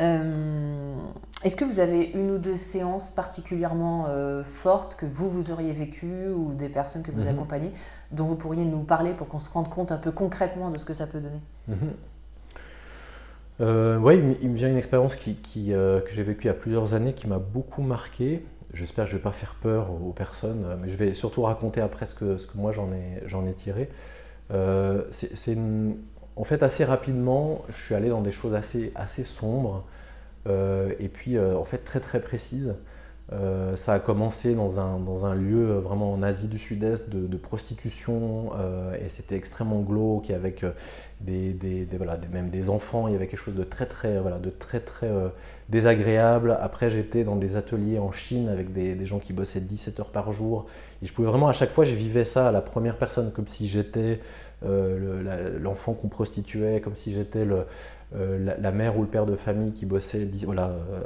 [0.01, 0.95] Euh,
[1.43, 4.07] est-ce que vous avez une ou deux séances particulièrement
[4.43, 7.27] fortes que vous, vous auriez vécues ou des personnes que vous mhm.
[7.27, 7.71] accompagnez
[8.11, 10.85] dont vous pourriez nous parler pour qu'on se rende compte un peu concrètement de ce
[10.85, 11.41] que ça peut donner?
[11.67, 11.77] Mhm.
[13.61, 16.55] euh, Oui, il me vient une expérience qui, euh, que j'ai vécue il y a
[16.55, 18.45] plusieurs années qui m'a beaucoup marqué.
[18.73, 21.41] J'espère que je ne vais pas faire peur aux personnes, euh, mais je vais surtout
[21.41, 23.89] raconter après ce que, moi j'en ai, ai, tiré.
[25.11, 25.57] c'est
[26.35, 29.85] en fait assez rapidement, je suis allé dans des choses assez, assez sombres
[30.47, 32.75] et puis en fait très très précises.
[33.31, 37.09] Euh, ça a commencé dans un, dans un, lieu euh, vraiment en Asie du Sud-Est
[37.09, 40.65] de, prostitution euh, et c'était extrêmement glauque avec
[41.21, 43.07] des, des, voilà, même des enfants.
[43.07, 45.09] Il y avait quelque chose de très très, voilà, de très, très
[45.69, 46.57] désagréable.
[46.61, 50.33] Après, j'étais dans des ateliers en Chine avec des, gens qui bossaient 17 heures par
[50.33, 50.65] jour
[51.01, 53.47] et je pouvais vraiment à chaque fois, je vivais ça à la première personne comme
[53.47, 54.19] si j'étais
[54.61, 57.65] l'enfant qu'on prostituait, comme si j'étais le
[58.15, 61.03] euh, la, mère ou le père de famille qui bossait voilà, euh,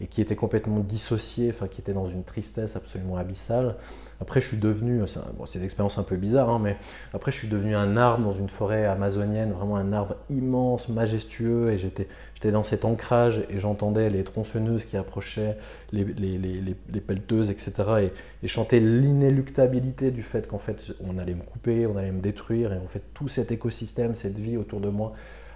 [0.00, 3.76] et qui était complètement dissocié, enfin qui était dans une tristesse absolument abyssale.
[4.20, 5.00] Après, je suis devenu,
[5.46, 6.76] c'est une expérience un peu bizarre, hein, mais
[7.14, 11.70] après, je suis devenu un arbre dans une forêt amazonienne, vraiment un arbre immense, majestueux,
[11.70, 12.08] et j'étais,
[12.50, 15.56] dans cet ancrage et j'entendais les tronçonneuses qui approchaient,
[15.92, 17.72] les pelleteuses, etc.
[18.02, 22.20] Et, et chanter l'inéluctabilité du fait qu'en fait, on allait me couper, on allait me
[22.20, 25.12] détruire, et en fait, tout cet écosystème, cette vie autour de moi,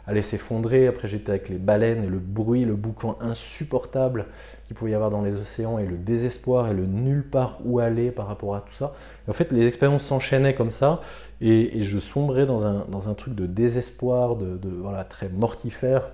[0.07, 0.87] allait s'effondrer.
[0.87, 4.27] Après, j'étais avec les baleines et le bruit, le boucan insupportable
[4.67, 7.79] qu'il pouvait y avoir dans les océans et le désespoir et le nulle part où
[7.79, 8.95] aller par rapport à tout ça.
[9.29, 11.01] en fait, les expériences s'enchaînaient comme ça
[11.41, 16.11] et, je sombrais dans un, dans truc de désespoir, de, de, voilà, très mortifère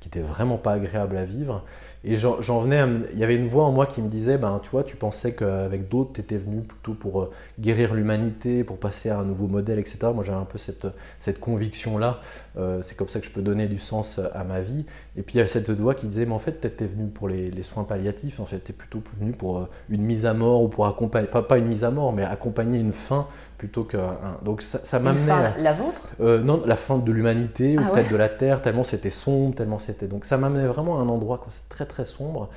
[0.00, 1.64] qui était vraiment pas agréable à vivre.
[2.08, 2.84] Et j'en venais,
[3.14, 5.34] il y avait une voix en moi qui me disait, ben, tu vois, tu pensais
[5.34, 9.48] qu'avec d'autres, tu étais venu plutôt pour euh, guérir l'humanité, pour passer à un nouveau
[9.48, 9.98] modèle, etc.
[10.14, 12.20] Moi, j'avais un peu cette, conviction-là.
[12.58, 14.84] Euh, c'est comme ça que je peux donner du sens à ma vie.
[15.16, 17.08] Et puis, il y avait cette voix qui disait, mais en fait, tu es venu
[17.08, 18.38] pour les, les, soins palliatifs.
[18.38, 21.26] En fait, tu es plutôt venu pour euh, une mise à mort ou pour accompagner,
[21.28, 23.26] enfin, pas une mise à mort, mais accompagner une fin
[23.58, 24.16] plutôt qu'un.
[24.42, 25.54] Donc, ça, ça m'amenait.
[25.58, 26.02] La vôtre?
[26.20, 29.78] Non, la fin de l'humanité ou ah peut-être de la Terre, tellement c'était sombre, tellement
[29.78, 30.06] c'était.
[30.06, 32.48] Donc, ça m'amenait vraiment à un endroit, c'est très, très sombre.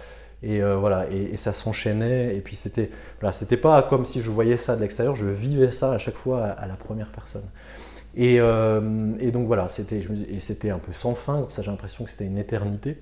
[0.42, 2.36] Et euh, voilà, et, ça s'enchaînait.
[2.36, 2.90] Et puis c'était,
[3.20, 6.16] voilà, c'était pas comme si je voyais ça de l'extérieur, je vivais ça à chaque
[6.16, 7.44] fois à, la première personne.
[8.16, 10.00] Et, euh, et donc voilà, c'était,
[10.70, 12.98] un peu sans fin, comme ça j'ai l'impression que c'était une éternité.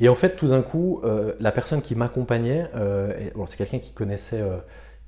[0.00, 2.68] Et en fait, tout d'un coup, euh, la personne qui m'accompagnait,
[3.46, 4.42] c'est quelqu'un qui connaissait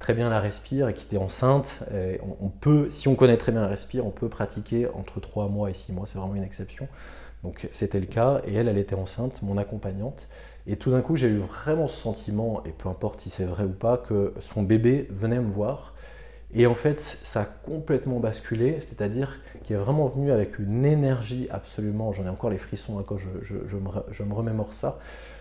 [0.04, 1.80] très bien la respire et qui était enceinte.
[1.90, 5.48] on, on, peut, si on connaît très bien la respire, on peut pratiquer entre 3
[5.48, 6.88] mois et 6 mois, c'est vraiment une exception.
[7.42, 10.28] Donc c'était le cas, et elle, elle était enceinte, mon accompagnante.
[10.66, 13.64] Et tout d'un coup, j'ai eu vraiment ce sentiment, et peu importe si c'est vrai
[13.64, 15.94] ou pas, que son bébé venait me voir.
[16.52, 21.48] Et en fait, ça a complètement basculé, c'est-à-dire qu'il est vraiment venu avec une énergie
[21.50, 24.98] absolument, j'en ai encore les frissons hein, quand je, me, remémore ça,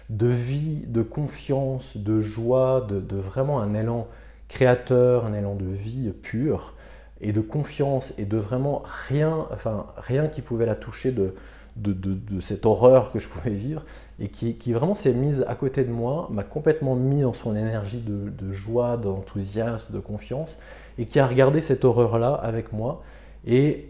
[0.09, 4.07] de vie, de confiance, de joie, de, vraiment un élan
[4.53, 6.75] créateur, un élan de vie pure,
[7.21, 11.33] et de confiance, et de vraiment rien, enfin, rien qui pouvait la toucher de,
[11.75, 13.83] de, cette horreur que je pouvais vivre
[14.19, 17.99] et qui, vraiment s'est mise à côté de moi, m'a complètement mis dans son énergie
[17.99, 20.59] de, joie, d'enthousiasme, de confiance
[20.99, 23.01] et qui a regardé cette horreur-là avec moi
[23.47, 23.89] et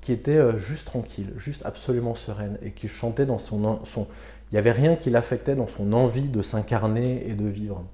[0.00, 3.84] qui était euh, juste tranquille, juste absolument sereine et qui chantait dans son...
[3.84, 4.06] son
[4.50, 7.84] il n'y avait rien qui l'affectait dans son envie de s'incarner et de vivre.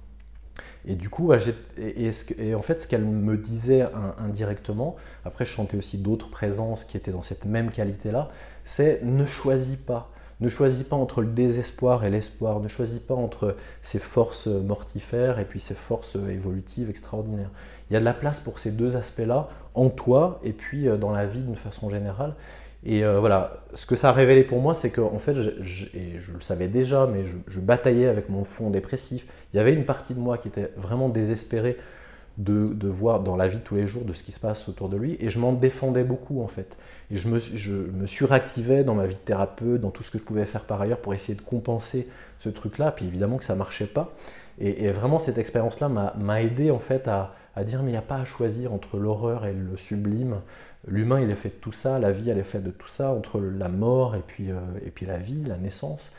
[0.86, 3.86] Et du coup, et, en fait, ce qu'elle me disait
[4.18, 8.30] indirectement, après je chantais aussi d'autres présences qui étaient dans cette même qualité-là,
[8.64, 10.10] c'est ne choisis pas.
[10.40, 12.60] Ne choisis pas entre le désespoir et l'espoir.
[12.60, 17.50] Ne choisis pas entre ces forces mortifères et puis ces forces évolutives extraordinaires.
[17.88, 20.96] Il y a de la place pour ces deux aspects-là en toi et puis euh,
[20.96, 22.34] dans la vie d'une façon générale.
[22.86, 25.84] Et euh, voilà, ce que ça a révélé pour moi, c'est qu'en en fait, je,
[25.94, 29.26] et je le savais déjà, mais je, bataillais avec mon fond dépressif.
[29.52, 31.78] Il y avait une partie de moi qui était vraiment désespérée
[32.36, 34.88] de, voir dans la vie de tous les jours de ce qui se passe autour
[34.88, 36.76] de lui, et je m'en défendais beaucoup en fait.
[37.10, 40.44] Et je me, suractivais dans ma vie de thérapeute, dans tout ce que je pouvais
[40.44, 42.06] faire par ailleurs pour essayer de compenser
[42.40, 44.12] ce truc-là, puis évidemment que ça marchait pas.
[44.60, 48.02] Et, vraiment, cette expérience-là m'a aidé en fait à, à dire mais il n'y a
[48.02, 50.40] pas à choisir entre l'horreur et le sublime.
[50.86, 53.12] L'humain, il est fait de tout ça, la vie, elle est faite de tout ça,
[53.12, 56.10] entre la mort et puis, euh, et puis la vie, la naissance.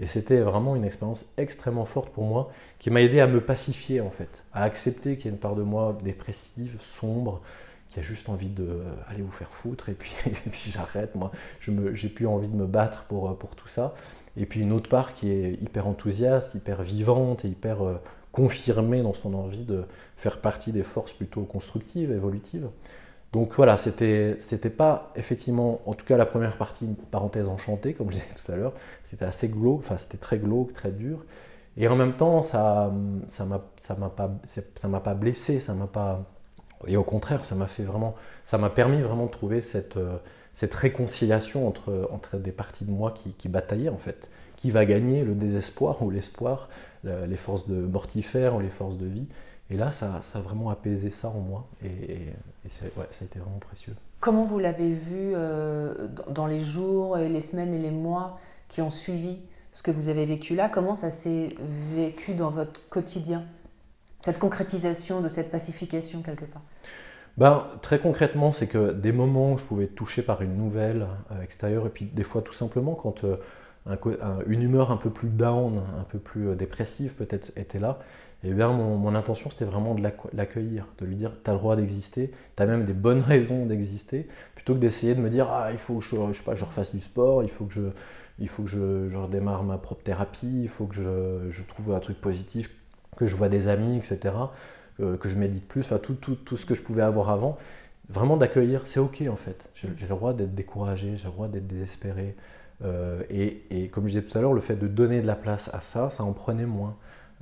[0.00, 4.00] Et c'était vraiment une expérience extrêmement forte pour moi, qui m'a aidé à me pacifier
[4.00, 7.42] en fait, à accepter qu'il y a une part de moi dépressive, sombre,
[7.90, 10.12] qui a juste envie de euh, aller vous faire foutre, et puis,
[10.70, 13.94] j'arrête, moi, j'ai plus envie de me battre pour, euh, pour tout ça.
[14.36, 17.78] Et puis une autre part qui est hyper enthousiaste, hyper vivante et hyper
[18.32, 19.84] confirmée dans son envie de
[20.16, 22.68] faire partie des forces plutôt constructives, évolutives.
[23.34, 24.36] Donc voilà, c'était
[24.70, 28.54] pas effectivement, en tout cas la première partie, parenthèse enchantée, comme je disais tout à
[28.54, 31.24] l'heure, c'était assez glauque, enfin c'était très glauque, très dur.
[31.76, 32.92] Et en même temps, ça
[33.26, 33.58] ça m'a
[34.08, 34.30] pas,
[35.00, 36.22] pas blessé, ça m'a pas.
[36.86, 38.14] Et au contraire, ça m'a fait vraiment,
[38.46, 39.98] ça m'a permis vraiment de trouver cette,
[40.52, 44.28] cette réconciliation entre, entre des parties de moi qui, qui bataillaient en fait.
[44.54, 46.68] Qui va gagner le désespoir ou l'espoir,
[47.02, 49.26] les forces de mortifères ou les forces de vie.
[49.70, 51.66] Et là, ça, a vraiment apaisé ça en moi.
[51.84, 52.28] Et,
[52.70, 53.94] ça a été vraiment précieux.
[54.20, 58.38] Comment vous l'avez vu euh, dans les jours, et les semaines et les mois
[58.68, 59.38] qui ont suivi
[59.72, 60.68] ce que vous avez vécu là?
[60.68, 61.54] Comment ça s'est
[61.94, 63.44] vécu dans votre quotidien?
[64.16, 66.62] Cette concrétisation de cette pacification quelque part?
[67.36, 71.06] Ben, très concrètement, c'est que des moments où je pouvais être touché par une nouvelle
[71.32, 73.36] euh, extérieure, et puis des fois tout simplement quand euh,
[74.46, 77.98] une humeur un peu plus down, un peu plus dépressive peut-être était là,
[78.44, 80.02] et bien mon, intention c'était vraiment de
[80.34, 83.66] l'accueillir, de lui dire tu as le droit d'exister, tu as même des bonnes raisons
[83.66, 86.54] d'exister, plutôt que d'essayer de me dire ah il faut que je, je, sais pas,
[86.54, 87.82] je refasse du sport, il faut que je,
[88.38, 92.20] il faut que je, redémarre ma propre thérapie, il faut que je, trouve un truc
[92.20, 92.70] positif,
[93.16, 94.34] que je vois des amis, etc.,
[95.00, 97.56] euh, que je médite plus, enfin tout, tout, tout, ce que je pouvais avoir avant.
[98.10, 99.64] Vraiment d'accueillir, c'est ok en fait.
[99.74, 102.36] J'ai le droit d'être découragé, j'ai le droit d'être désespéré.
[102.84, 105.36] Euh, et, et, comme je disais tout à l'heure, le fait de donner de la
[105.36, 106.96] place à ça, ça en prenait moins.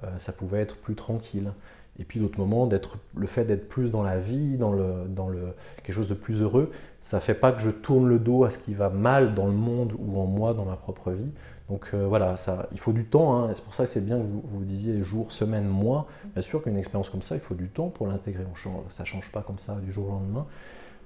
[0.04, 1.52] Euh, ça pouvait être plus tranquille.
[1.98, 2.68] Et puis d'autres moments,
[3.16, 6.40] le fait d'être plus dans la vie, dans, le, dans le, quelque chose de plus
[6.40, 9.34] heureux, ça ne fait pas que je tourne le dos à ce qui va mal
[9.34, 11.30] dans le monde ou en moi, dans ma propre vie.
[11.68, 13.36] Donc euh, voilà, ça, il faut du temps.
[13.36, 13.50] Hein.
[13.54, 16.06] c'est pour ça que c'est bien que vous, vous disiez jours, semaines, mois.
[16.32, 18.44] Bien sûr qu'une expérience comme ça, il faut du temps pour l'intégrer.
[18.88, 20.46] ça ne change pas comme ça du jour au lendemain.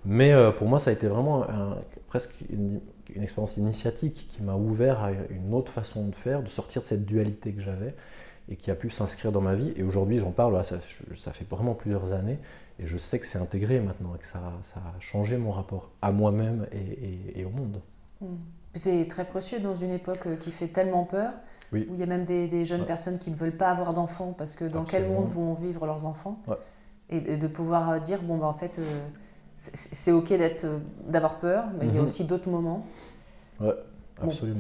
[0.05, 1.45] Mais euh, pour moi, ça a été vraiment
[2.07, 2.79] presque une,
[3.13, 6.87] une, expérience initiatique qui m'a ouvert à une autre façon de faire, de sortir de
[6.87, 7.93] cette dualité que j'avais
[8.49, 9.73] et qui a pu s'inscrire dans ma vie.
[9.77, 10.77] Et aujourd'hui, j'en parle, ça,
[11.17, 12.39] ça, fait vraiment plusieurs années,
[12.79, 15.91] et je sais que c'est intégré maintenant, et que ça, ça, a changé mon rapport
[16.03, 17.81] à moi-même et, au monde.
[18.21, 18.37] Hmm.
[18.75, 21.33] C'est très précieux dans une époque euh, qui fait tellement peur,
[21.73, 24.55] où il y a même des, jeunes personnes qui ne veulent pas avoir d'enfants, parce
[24.55, 26.41] que dans quel monde vont vivre leurs enfants
[27.09, 29.07] et, de pouvoir euh, dire, bon, ben, en fait, euh,
[29.57, 30.33] c'est ok
[31.09, 32.07] d'avoir peur, mais il y a mhm.
[32.07, 32.87] aussi d'autres moments.
[33.61, 33.73] Ouais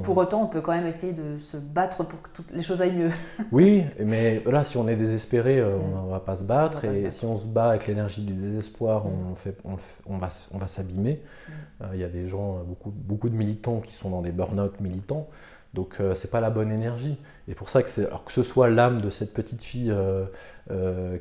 [0.03, 2.83] pour autant, on peut quand même essayer de se battre pour que toutes les choses
[2.83, 3.11] aillent mieux.
[3.53, 6.85] oui, mais là, si on est désespéré, euh, on ne va pas se battre.
[6.85, 10.69] Et si on se bat avec l'énergie du désespoir, on, fait, on, va, on va
[10.69, 11.23] s'abîmer.
[11.23, 11.53] Mm.
[11.83, 14.79] Euh, il y a des gens, beaucoup, beaucoup de militants qui sont dans des burn-out
[14.81, 15.27] militants.
[15.73, 17.19] Donc, euh, ce n'est pas la bonne énergie.
[17.49, 19.95] Et pour ça, que, alors que ce soit l'âme de cette petite fille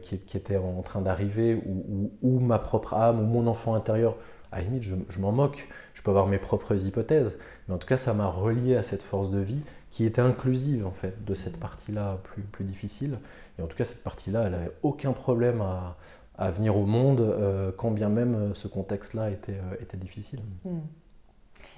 [0.02, 4.18] qui, qui, était en train d'arriver, ou, ou, ma propre âme, ou mon enfant intérieur,
[4.52, 5.70] à la limite, je, je m'en moque.
[6.06, 7.36] Peux avoir mes propres hypothèses.
[7.68, 10.86] Mais en tout cas, ça m'a relié à cette force de vie qui était inclusive
[10.86, 12.20] en fait de cette partie-là
[12.52, 13.18] plus, difficile.
[13.58, 15.98] Et en tout cas, cette partie-là, elle n'avait aucun problème à,
[16.38, 20.42] à venir au monde, quand bien même ce contexte-là était, était difficile.
[20.64, 20.80] Hmm.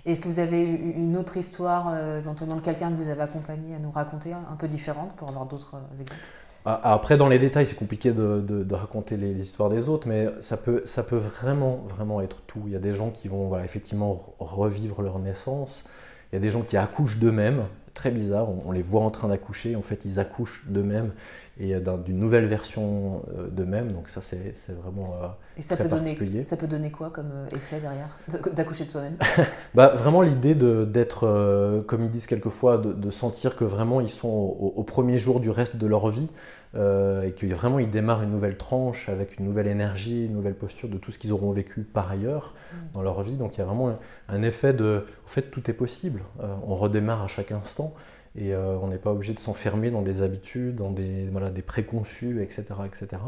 [0.05, 3.79] Est-ce que vous avez une autre histoire, éventuellement de quelqu'un que vous avez accompagné à
[3.79, 6.21] nous raconter, un peu différente, pour avoir d'autres exemples?
[6.67, 10.81] Après, dans les détails, c'est compliqué de, raconter les, histoires des autres, mais ça peut,
[10.85, 12.61] ça peut vraiment, vraiment être tout.
[12.65, 15.83] Il y a des gens qui vont voilà, effectivement revivre leur naissance.
[16.31, 17.63] Il y a des gens qui accouchent d'eux-mêmes.
[17.93, 19.75] Très bizarre, on, les voit en train d'accoucher.
[19.75, 21.11] En fait, ils accouchent d'eux-mêmes
[21.59, 21.73] et
[22.05, 23.91] d'une nouvelle version euh, d'eux-mêmes.
[23.91, 26.31] Donc ça, c'est vraiment euh, et ça très peut particulier.
[26.31, 28.09] Donner, ça peut donner quoi comme euh, effet derrière
[28.53, 29.17] d'accoucher de soi-même?
[29.73, 34.83] Bah, Vraiment l'idée d'être, comme ils disent quelquefois, de, sentir que vraiment ils sont au,
[34.83, 36.29] premier jour du reste de leur vie.
[36.75, 40.89] Et que vraiment ils démarrent une nouvelle tranche avec une nouvelle énergie, une nouvelle posture
[40.89, 42.75] de tout ce qu'ils auront vécu par ailleurs mm.
[42.93, 43.35] dans leur vie.
[43.35, 43.97] Donc il y a vraiment
[44.27, 46.21] un, effet de, en fait, tout est possible.
[46.39, 47.95] on redémarre à chaque instant.
[48.37, 51.63] Et euh, on n'est pas obligé de s'enfermer dans des habitudes, dans des, voilà, des
[51.63, 53.23] préconçus, etc., etc.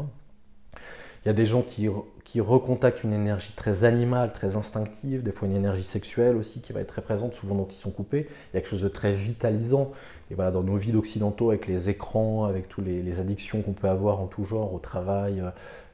[1.24, 1.88] Il y a des gens qui,
[2.24, 6.72] qui, recontactent une énergie très animale, très instinctive, des fois une énergie sexuelle aussi qui
[6.72, 8.26] va être très présente, souvent dont ils sont coupés.
[8.28, 9.90] Il y a quelque chose de très vitalisant.
[10.30, 13.88] Et voilà, dans nos vies d'occidentaux, avec les écrans, avec toutes les, addictions qu'on peut
[13.88, 15.42] avoir en tout genre, au travail,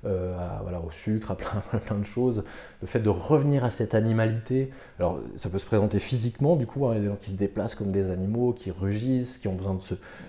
[0.04, 1.36] euh, voilà, au sucre, à
[1.80, 2.44] plein, de choses.
[2.82, 6.86] Le fait de revenir à cette animalité, alors ça peut se présenter physiquement, du coup,
[6.86, 9.80] hein, des gens qui se déplacent comme des animaux, qui rugissent, qui ont besoin de,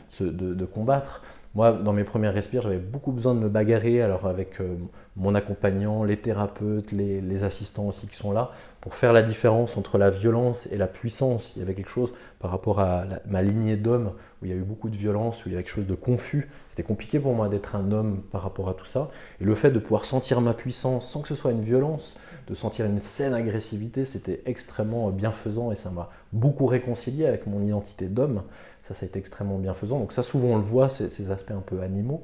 [0.10, 1.22] se, de, combattre.
[1.54, 4.76] Moi, dans mes premières respires, j'avais beaucoup besoin de me bagarrer, alors avec euh,
[5.18, 8.52] mon accompagnant, les thérapeutes, les, assistants aussi qui sont là,
[8.82, 11.54] pour faire la différence entre la violence et la puissance.
[11.56, 14.58] Il y avait quelque chose par rapport à ma lignée d'hommes où il y a
[14.58, 16.50] eu beaucoup de violence, où il y avait quelque chose de confus.
[16.70, 19.10] C'était compliqué pour moi d'être un homme par rapport à tout ça.
[19.42, 22.16] Et le fait de pouvoir sentir ma puissance sans que ce soit une violence,
[22.48, 27.62] de sentir une saine agressivité, c'était extrêmement bienfaisant et ça m'a beaucoup réconcilié avec mon
[27.62, 28.44] identité d'homme.
[28.84, 30.00] Ça, ça a été extrêmement bienfaisant.
[30.00, 32.24] Donc ça, souvent, on le voit, ces, aspects un peu animaux.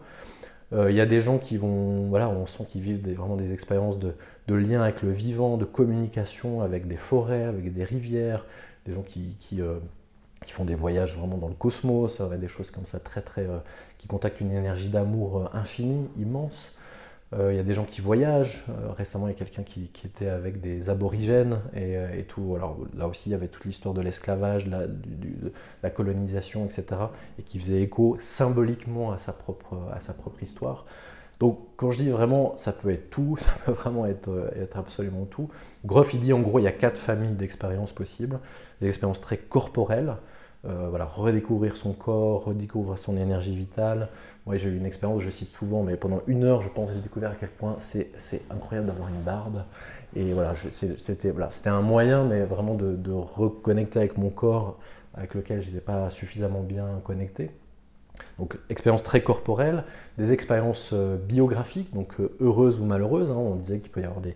[0.74, 3.52] Euh, il y a des gens qui vont, voilà, on sent qu'ils vivent vraiment des
[3.54, 4.14] expériences de,
[4.48, 8.46] lien avec le vivant, de communication avec des forêts, avec des rivières,
[8.86, 9.80] des gens qui, euh,
[10.44, 13.60] qui font des voyages vraiment dans le cosmos, des choses comme ça très très euh,
[13.98, 16.73] qui contactent une énergie d'amour euh, infinie, immense.
[17.40, 18.64] Euh, il y a des gens qui voyagent.
[18.96, 22.54] récemment, il y a quelqu'un qui, était avec des aborigènes et, tout.
[22.56, 24.86] Alors là aussi, il y avait toute l'histoire de l'esclavage, la,
[25.82, 26.86] la, colonisation, etc.
[27.40, 30.86] Et qui faisait écho symboliquement à sa propre, à sa propre histoire.
[31.40, 35.26] Donc quand je dis vraiment, ça peut être tout, ça peut vraiment être, être absolument
[35.26, 35.50] tout.
[35.86, 38.40] Groff, il dit en gros, il y a quatre familles d'expériences possibles.
[38.82, 40.16] Des expériences très corporelles,
[40.66, 44.08] euh, voilà, redécouvrir son corps, redécouvrir son énergie vitale.
[44.46, 47.02] Moi, j'ai eu une expérience, je cite souvent, mais pendant une heure, je pense, j'ai
[47.02, 49.64] découvert à quel point c'est incroyable d'avoir une barbe.
[50.16, 50.54] Et voilà,
[51.00, 54.78] c'était voilà, un moyen, mais vraiment de, reconnecter avec mon corps,
[55.16, 57.52] avec lequel je n'étais pas suffisamment bien connecté.
[58.38, 59.84] Donc expériences très corporelles,
[60.20, 63.32] des expériences euh, biographiques, donc euh, heureuses ou malheureuses.
[63.32, 63.38] Hein.
[63.38, 64.36] on disait qu'il peut y avoir des,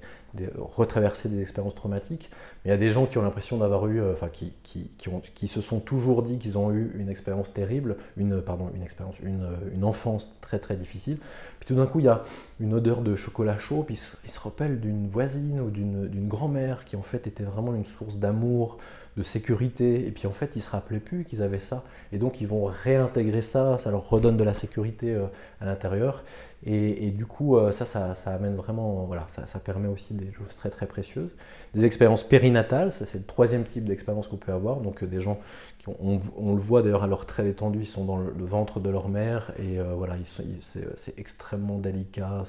[0.57, 2.29] retraverser des expériences traumatiques.
[2.63, 5.09] Mais il y a des gens qui ont l'impression d'avoir eu, euh, enfin qui, qui,
[5.09, 8.83] ont, qui, se sont toujours dit qu'ils ont eu une expérience terrible, une, pardon, une
[8.83, 11.17] expérience, une, une enfance très très difficile.
[11.59, 12.23] Puis tout d'un coup, il y a
[12.59, 16.95] une odeur de chocolat chaud, puis ils se rappellent d'une voisine ou d'une grand-mère qui
[16.95, 18.77] en fait était vraiment une source d'amour,
[19.17, 20.07] de sécurité.
[20.07, 21.83] Et puis en fait, ils se rappelaient plus qu'ils avaient ça.
[22.11, 23.77] Et donc, ils vont réintégrer ça.
[23.79, 25.25] Ça leur redonne de la sécurité euh,
[25.59, 26.23] à l'intérieur.
[26.65, 30.55] Et, du coup, euh, ça, ça, amène vraiment, voilà, ça, ça, permet aussi des choses
[30.55, 31.35] très très précieuses.
[31.73, 34.77] Des expériences périnatales, ça c'est le troisième type d'expérience qu'on peut avoir.
[34.77, 35.39] Donc euh, des gens,
[35.79, 38.89] qui on, le voit d'ailleurs à leur trait détendu, ils sont dans le, ventre de
[38.89, 42.43] leur mère et voilà, c'est extrêmement délicat.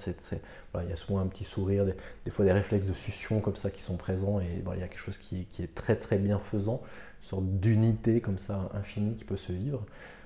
[0.73, 3.57] voilà, il y a souvent un petit sourire, des, fois des réflexes de succion comme
[3.57, 5.97] ça qui sont présents et voilà, il y a quelque chose qui, qui est très
[5.97, 6.81] très bienfaisant,
[7.23, 9.85] une sorte d'unité comme ça infinie qui peut se vivre.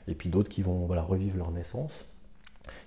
[0.09, 2.07] Et puis d'autres qui vont voilà, revivre leur naissance.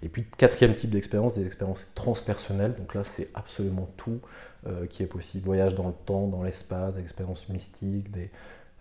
[0.04, 2.76] Et puis quatrième type d'expérience, des expériences transpersonnelles.
[2.76, 4.20] Donc là, c'est absolument tout
[4.68, 5.46] euh, qui est possible.
[5.46, 8.08] Voyage dans le temps, dans l'espace, expériences mystiques,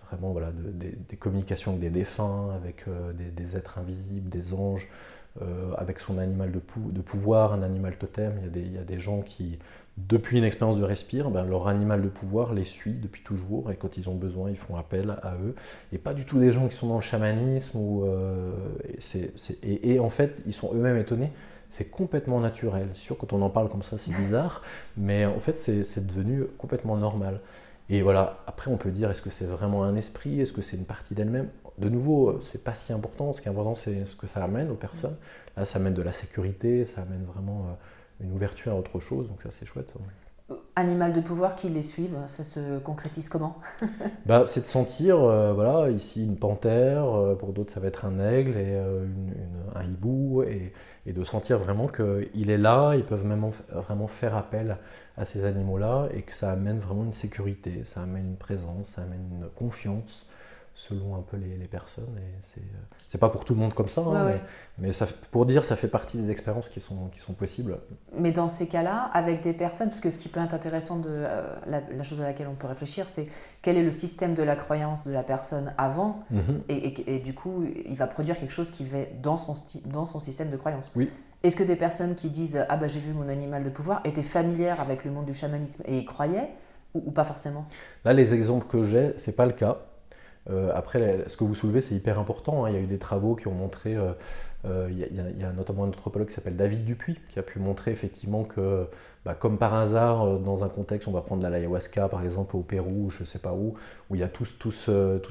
[0.08, 4.88] vraiment voilà, des, communications avec des défunts, avec euh, des, êtres invisibles, des anges,
[5.42, 6.60] euh, avec son animal de,
[6.90, 8.32] de, pouvoir, un animal totem.
[8.38, 9.58] Il y, a des, il y a des gens qui
[9.98, 13.76] depuis une expérience de respire, ben, leur animal de pouvoir les suit depuis toujours et
[13.76, 15.54] quand ils ont besoin, ils font appel à eux.
[15.92, 17.76] Et pas du tout des gens qui sont dans le chamanisme.
[17.78, 18.06] Ou,
[19.62, 21.30] et, en fait, ils sont eux-mêmes étonnés.
[21.76, 22.88] C'est complètement naturel.
[22.94, 24.62] Sûr, quand on en parle comme ça, c'est bizarre,
[24.96, 27.40] mais en fait, c'est devenu complètement normal.
[27.90, 30.40] Et voilà, après, on peut dire est-ce que c'est vraiment un esprit?
[30.40, 31.48] Est-ce que c'est une partie d'elle-même?
[31.78, 33.32] De nouveau, c'est pas si important.
[33.32, 35.16] Ce qui est important, c'est ce que ça amène aux personnes.
[35.56, 37.66] Là, ça amène de la sécurité, ça amène vraiment.
[37.68, 37.74] Euh,
[38.20, 39.92] une ouverture à autre chose, donc ça c'est chouette.
[40.76, 43.58] Animal de pouvoir qui les suivent, ça se concrétise comment?
[44.26, 48.04] Bah, C'est de sentir, euh, voilà, ici une panthère, euh, pour d'autres ça va être
[48.04, 49.06] un aigle et euh,
[49.74, 50.72] un hibou, et,
[51.06, 54.78] de sentir vraiment qu'il est là, ils peuvent même vraiment faire appel
[55.16, 59.02] à ces animaux-là et que ça amène vraiment une sécurité, ça amène une présence, ça
[59.02, 60.26] amène une confiance
[60.74, 62.18] selon un peu les, personnes.
[62.18, 62.60] Et
[63.08, 64.38] c'est, pas pour tout le monde comme ça, hein,
[64.78, 67.78] mais, ça, pour dire, ça fait partie des expériences qui sont, qui sont possibles.
[68.16, 71.08] Mais dans ces cas-là, avec des personnes, parce que ce qui peut être intéressant, de,
[71.10, 73.28] euh, la, chose à laquelle on peut réfléchir, c'est
[73.62, 76.62] quel est le système de la croyance de la personne avant, mhm.
[76.68, 79.54] et, et, du coup, il va produire quelque chose qui va dans son,
[79.86, 80.90] dans son système de croyance.
[80.96, 81.08] Oui.
[81.44, 84.22] Est-ce que des personnes qui disent Ah bah j'ai vu mon animal de pouvoir étaient
[84.22, 86.48] familières avec le monde du chamanisme et y croyaient
[86.94, 87.66] ou, ou pas forcément?
[88.04, 89.78] Là, les exemples que j'ai, c'est pas le cas.
[90.50, 92.64] Euh, après, ce que vous soulevez, c'est hyper important.
[92.64, 92.70] Hein.
[92.70, 94.12] Il y a eu des travaux qui ont montré, euh,
[94.66, 97.92] euh, il, y a, notamment un anthropologue qui s'appelle David Dupuis, qui a pu montrer
[97.92, 98.86] effectivement que,
[99.24, 102.60] bah, comme par hasard, dans un contexte, on va prendre la ayahuasca par exemple au
[102.60, 103.74] Pérou, je ne sais pas où,
[104.10, 104.54] où il y a toutes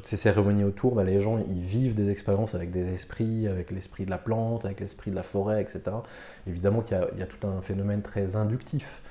[0.04, 4.06] ces cérémonies autour, bah, les gens ils vivent des expériences avec des esprits, avec l'esprit
[4.06, 5.82] de la plante, avec l'esprit de la forêt, etc.
[6.48, 9.03] Évidemment qu'il y, a tout un phénomène très inductif.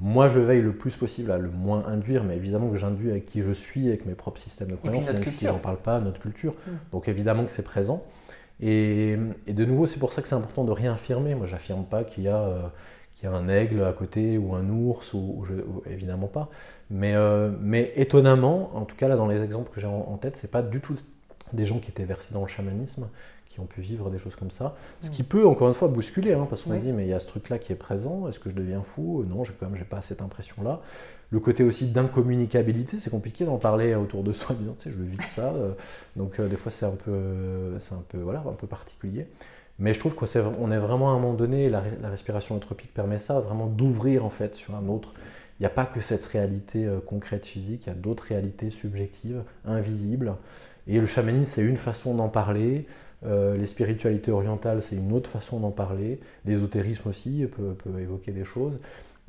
[0.00, 3.26] Moi, je veille le plus possible à le moins induire, mais évidemment que j'induis avec
[3.26, 6.20] qui je suis, avec mes propres systèmes de croyances, même si j'en parle pas, notre
[6.20, 6.52] culture.
[6.52, 6.70] Mm.
[6.92, 8.02] Donc évidemment que c'est présent.
[8.60, 9.16] Et,
[9.46, 11.34] de nouveau, c'est pour ça que c'est important de rien affirmer.
[11.34, 12.62] Moi, j'affirme pas qu'il y, a, euh,
[13.22, 15.44] y a un aigle à côté ou un ours, ou,
[15.88, 16.48] évidemment pas.
[16.90, 20.16] Mais, euh, mais, étonnamment, en tout cas là dans les exemples que j'ai en, en
[20.16, 20.96] tête, c'est pas du tout
[21.52, 23.08] des gens qui étaient versés dans le chamanisme,
[23.54, 24.74] qui ont pu vivre des choses comme ça.
[25.00, 27.20] Ce qui peut, encore une fois, bousculer, hein, parce qu'on dit, mais il y a
[27.20, 29.24] ce truc-là qui est présent, est-ce que je deviens fou?
[29.28, 30.80] Non, quand même, j'ai pas cette impression-là.
[31.30, 35.02] Le côté aussi d'incommunicabilité, c'est compliqué d'en parler autour de soi, disant, tu sais, je
[35.02, 35.52] vis ça.
[35.54, 35.70] Euh,
[36.16, 39.28] donc, euh, des fois, c'est un, peu, c'est un, peu, voilà, un peu particulier.
[39.78, 42.92] Mais je trouve qu'on est, on est vraiment à un moment donné, la, respiration anthropique
[42.92, 45.14] permet ça, vraiment d'ouvrir en fait sur un autre.
[45.60, 48.70] Il n'y a pas que cette réalité euh, concrète physique, il y a d'autres réalités
[48.70, 50.34] subjectives, invisibles.
[50.86, 52.86] Et le chamanisme, c'est une façon d'en parler.
[53.26, 56.20] Euh, les spiritualités orientales, c'est une autre façon d'en parler.
[56.44, 58.78] L'ésotérisme aussi peut, évoquer des choses.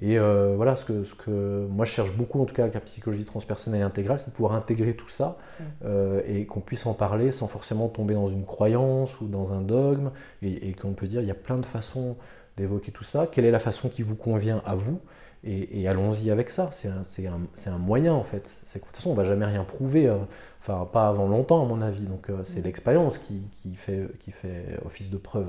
[0.02, 2.74] Et euh, voilà, ce que, ce que moi je cherche beaucoup, en tout cas avec
[2.74, 5.64] la psychologie transpersonnelle et intégrale, c'est de pouvoir intégrer tout ça mm.
[5.86, 9.62] euh, et qu'on puisse en parler sans forcément tomber dans une croyance ou dans un
[9.62, 12.18] dogme, et, et qu'on peut dire il y a plein de façons
[12.58, 13.28] d'évoquer tout ça.
[13.32, 15.00] Quelle est la façon qui vous convient à vous?
[15.46, 16.70] Et, allons-y avec ça.
[16.72, 18.50] C'est un, un, moyen en fait.
[18.74, 20.18] De toute façon, on va jamais rien prouver, euh,
[20.62, 22.06] enfin pas avant longtemps à mon avis.
[22.06, 22.64] Donc euh, c'est mm.
[22.64, 25.48] l'expérience qui, qui, fait, qui fait office de preuve.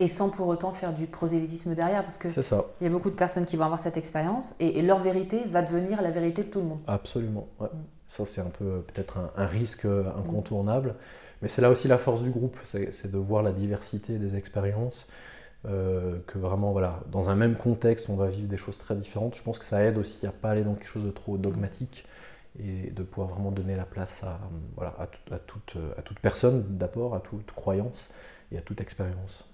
[0.00, 3.14] Et sans pour autant faire du prosélytisme derrière, parce que il y a beaucoup de
[3.14, 6.60] personnes qui vont avoir cette expérience et, leur vérité va devenir la vérité de tout
[6.60, 6.80] le monde.
[6.86, 7.46] Absolument.
[7.58, 7.68] Ouais.
[7.68, 7.84] Mm.
[8.08, 10.96] Ça c'est un peu peut-être un, risque incontournable,
[11.40, 15.08] mais c'est là aussi la force du groupe, c'est de voir la diversité des expériences
[15.66, 19.36] euh, que vraiment, voilà, dans un même contexte, on va vivre des choses très différentes.
[19.36, 22.06] Je pense que ça aide aussi à pas aller dans quelque chose de trop dogmatique
[22.58, 24.38] et de pouvoir vraiment donner la place à,
[24.76, 28.10] voilà, à, toute, à toute personne d'abord, à toute croyance
[28.50, 29.44] et à toute expérience.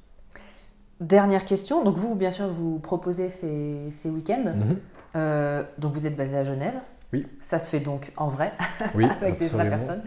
[1.00, 4.46] Dernière question, donc vous, bien sûr, vous proposez ces, ces week-ends.
[4.46, 4.76] Mm-hmm.
[5.16, 6.80] Euh, donc vous êtes basé à Genève.
[7.12, 7.26] Oui.
[7.40, 8.52] Ça se fait donc en vrai,
[8.94, 10.02] oui, avec des vraies personnes.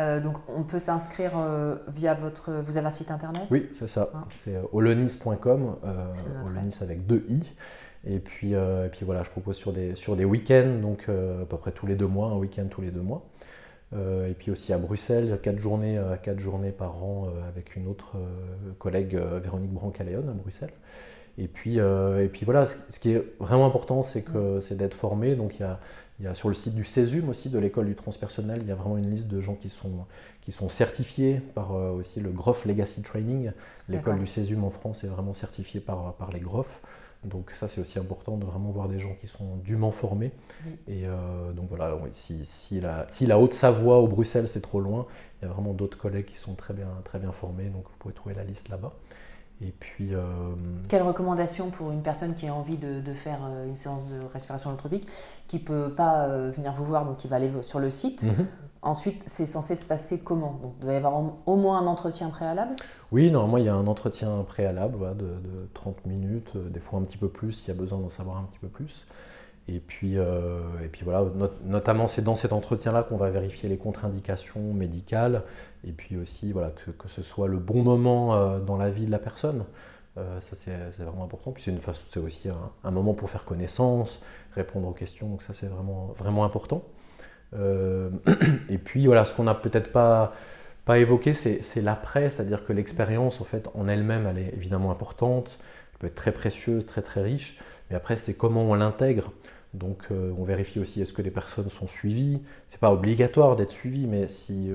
[0.00, 2.52] Euh, donc on peut s'inscrire euh, via votre.
[2.52, 3.42] Vous avez un site internet?
[3.50, 4.10] Oui, c'est ça.
[4.14, 5.76] Hein c'est euh, olonis.com,
[6.46, 7.42] olonis avec deux i.
[8.06, 11.56] Et puis, et puis voilà, je propose sur des, sur des week-ends, donc à peu
[11.58, 13.28] près tous les deux mois, un week-end tous les deux mois.
[13.92, 18.12] et puis aussi à Bruxelles, quatre journées, quatre journées par an avec une autre
[18.78, 20.72] collègue, Véronique Brancaleon à Bruxelles.
[21.38, 25.34] Et puis, et puis voilà, ce, qui est vraiment important, c'est que c'est d'être formé.
[25.34, 25.80] Donc il y a,
[26.20, 28.72] il y a sur le site du CESUM aussi, de l'école du transpersonnel, il y
[28.72, 30.06] a vraiment une liste de gens qui sont,
[30.40, 33.52] qui sont certifiés par euh, aussi le Groff Legacy Training.
[33.88, 36.80] L'école du CESUM en France est vraiment certifiée par, par les Groff.
[37.24, 40.32] Donc ça c'est aussi important de vraiment voir des gens qui sont dûment formés.
[40.86, 45.06] Et euh, donc voilà, si, si, la, si la Haute-Savoie ou Bruxelles c'est trop loin,
[45.40, 47.96] il y a vraiment d'autres collègues qui sont très bien, très bien formés, donc vous
[47.98, 48.92] pouvez trouver la liste là-bas.
[49.60, 50.14] Et puis.
[50.14, 50.22] Euh,
[50.88, 54.70] Quelle recommandation pour une personne qui a envie de, faire euh, une séance de respiration
[54.70, 55.06] holotropique,
[55.48, 58.22] qui ne peut pas euh, venir vous voir, donc qui va aller sur le site
[58.22, 58.46] mhm.
[58.80, 60.56] Ensuite, c'est censé se passer comment?
[60.62, 62.76] Donc, il doit y avoir au moins un entretien préalable?
[63.10, 67.02] Oui, normalement, il y a un entretien préalable de, de, 30 minutes, des fois un
[67.02, 69.04] petit peu plus, s'il y a besoin d'en savoir un petit peu plus.
[69.70, 71.26] Et puis, euh, et puis voilà,
[71.64, 75.42] notamment c'est dans cet entretien-là qu'on va vérifier les contre-indications médicales
[75.86, 79.04] et puis aussi voilà, que, que, ce soit le bon moment euh, dans la vie
[79.04, 79.64] de la personne.
[80.16, 81.52] Euh, ça c'est vraiment important.
[81.52, 82.48] Puis c'est aussi
[82.82, 84.22] un, moment pour faire connaissance,
[84.54, 86.82] répondre aux questions, donc ça c'est vraiment, vraiment important.
[87.54, 90.32] et puis voilà, ce qu'on n'a peut-être pas,
[90.86, 95.58] pas évoqué, c'est l'après, c'est-à-dire que l'expérience en fait en elle-même, elle est évidemment importante,
[95.92, 97.58] elle peut être très précieuse, très très riche,
[97.90, 99.30] mais après c'est comment on l'intègre.
[99.74, 102.40] Donc on vérifie aussi est-ce que les personnes sont suivies?
[102.68, 104.70] C'est pas obligatoire d'être suivi, mais si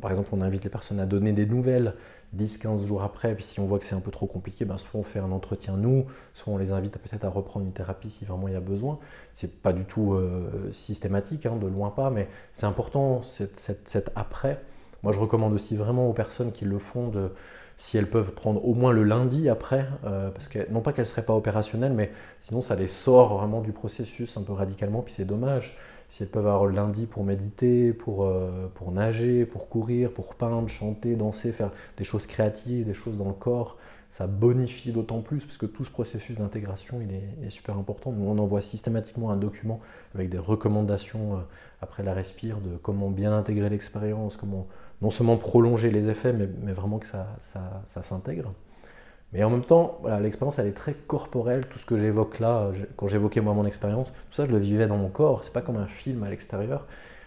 [0.00, 1.94] par exemple on invite les personnes à donner des nouvelles
[2.36, 5.00] 10-15 jours après, puis si on voit que c'est un peu trop compliqué, ben soit
[5.00, 6.04] on fait un entretien nous,
[6.34, 8.98] soit on les invite peut-être à reprendre une thérapie si vraiment il y a besoin.
[9.32, 14.60] C'est pas du tout euh, systématique, hein, de loin pas, mais c'est important cet, après.
[15.02, 17.30] Moi je recommande aussi vraiment aux personnes qui le font de
[17.78, 21.04] si elles peuvent prendre au moins le lundi après, euh, parce que non pas qu'elles
[21.04, 22.10] ne seraient pas opérationnelles, mais
[22.40, 25.76] sinon ça les sort vraiment du processus un peu radicalement, puis c'est dommage
[26.10, 30.34] si elles peuvent avoir le lundi pour méditer, pour, euh, pour nager, pour courir, pour
[30.34, 33.76] peindre, chanter, danser, faire des choses créatives, des choses dans le corps,
[34.10, 37.14] ça bonifie d'autant plus parce que tout ce processus d'intégration il
[37.46, 38.10] est, super important.
[38.10, 39.80] Nous on envoie systématiquement un document
[40.14, 41.40] avec des recommandations euh,
[41.82, 44.66] après la respire de comment bien intégrer l'expérience, comment
[45.02, 47.26] non seulement prolonger les effets, mais, vraiment que ça,
[48.02, 48.52] s'intègre.
[49.32, 51.66] Mais en même temps, l'expérience, elle est très corporelle.
[51.66, 54.86] Tout ce que j'évoque là, quand j'évoquais moi mon expérience, tout ça, je le vivais
[54.86, 55.44] dans mon corps.
[55.44, 56.86] C'est pas comme un film à l'extérieur.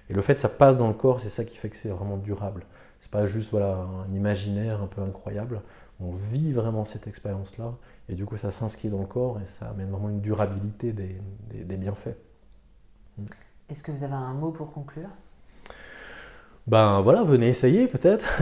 [0.09, 1.89] Et le fait que ça passe dans le corps, c'est ça qui fait que c'est
[1.89, 2.65] vraiment durable.
[2.99, 3.77] C'est pas juste voilà,
[4.07, 5.61] un imaginaire un peu incroyable.
[5.99, 7.75] On vit vraiment cette expérience-là.
[8.09, 11.77] Et du coup, ça s'inscrit dans le corps et ça amène vraiment une durabilité des
[11.77, 12.17] bienfaits.
[13.69, 15.09] Est-ce que vous avez un mot pour conclure?
[16.67, 18.39] Ben voilà, venez essayer peut-être.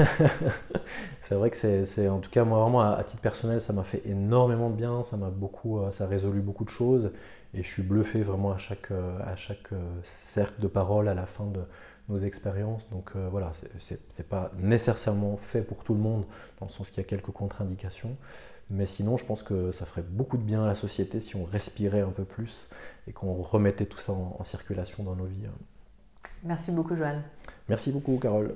[1.22, 4.02] c'est vrai que c'est, en tout cas moi vraiment à, titre personnel, ça m'a fait
[4.06, 7.12] énormément de bien, ça m'a beaucoup, euh, ça a résolu beaucoup de choses
[7.54, 11.14] et je suis bluffé vraiment à chaque, euh, à chaque euh, cercle de parole à
[11.14, 11.62] la fin de
[12.10, 12.90] nos expériences.
[12.90, 16.26] Donc voilà, c'est, pas nécessairement fait pour tout le monde
[16.60, 18.16] dans le sens qu'il y a quelques contre-indications,
[18.72, 21.46] mais sinon je pense que ça ferait beaucoup de bien à la société si on
[21.46, 22.68] respirait un peu plus
[23.08, 25.46] et qu'on remettait tout ça en circulation dans nos vies.
[26.44, 27.22] Merci beaucoup, Joanne.
[27.70, 28.56] Merci beaucoup, Carole.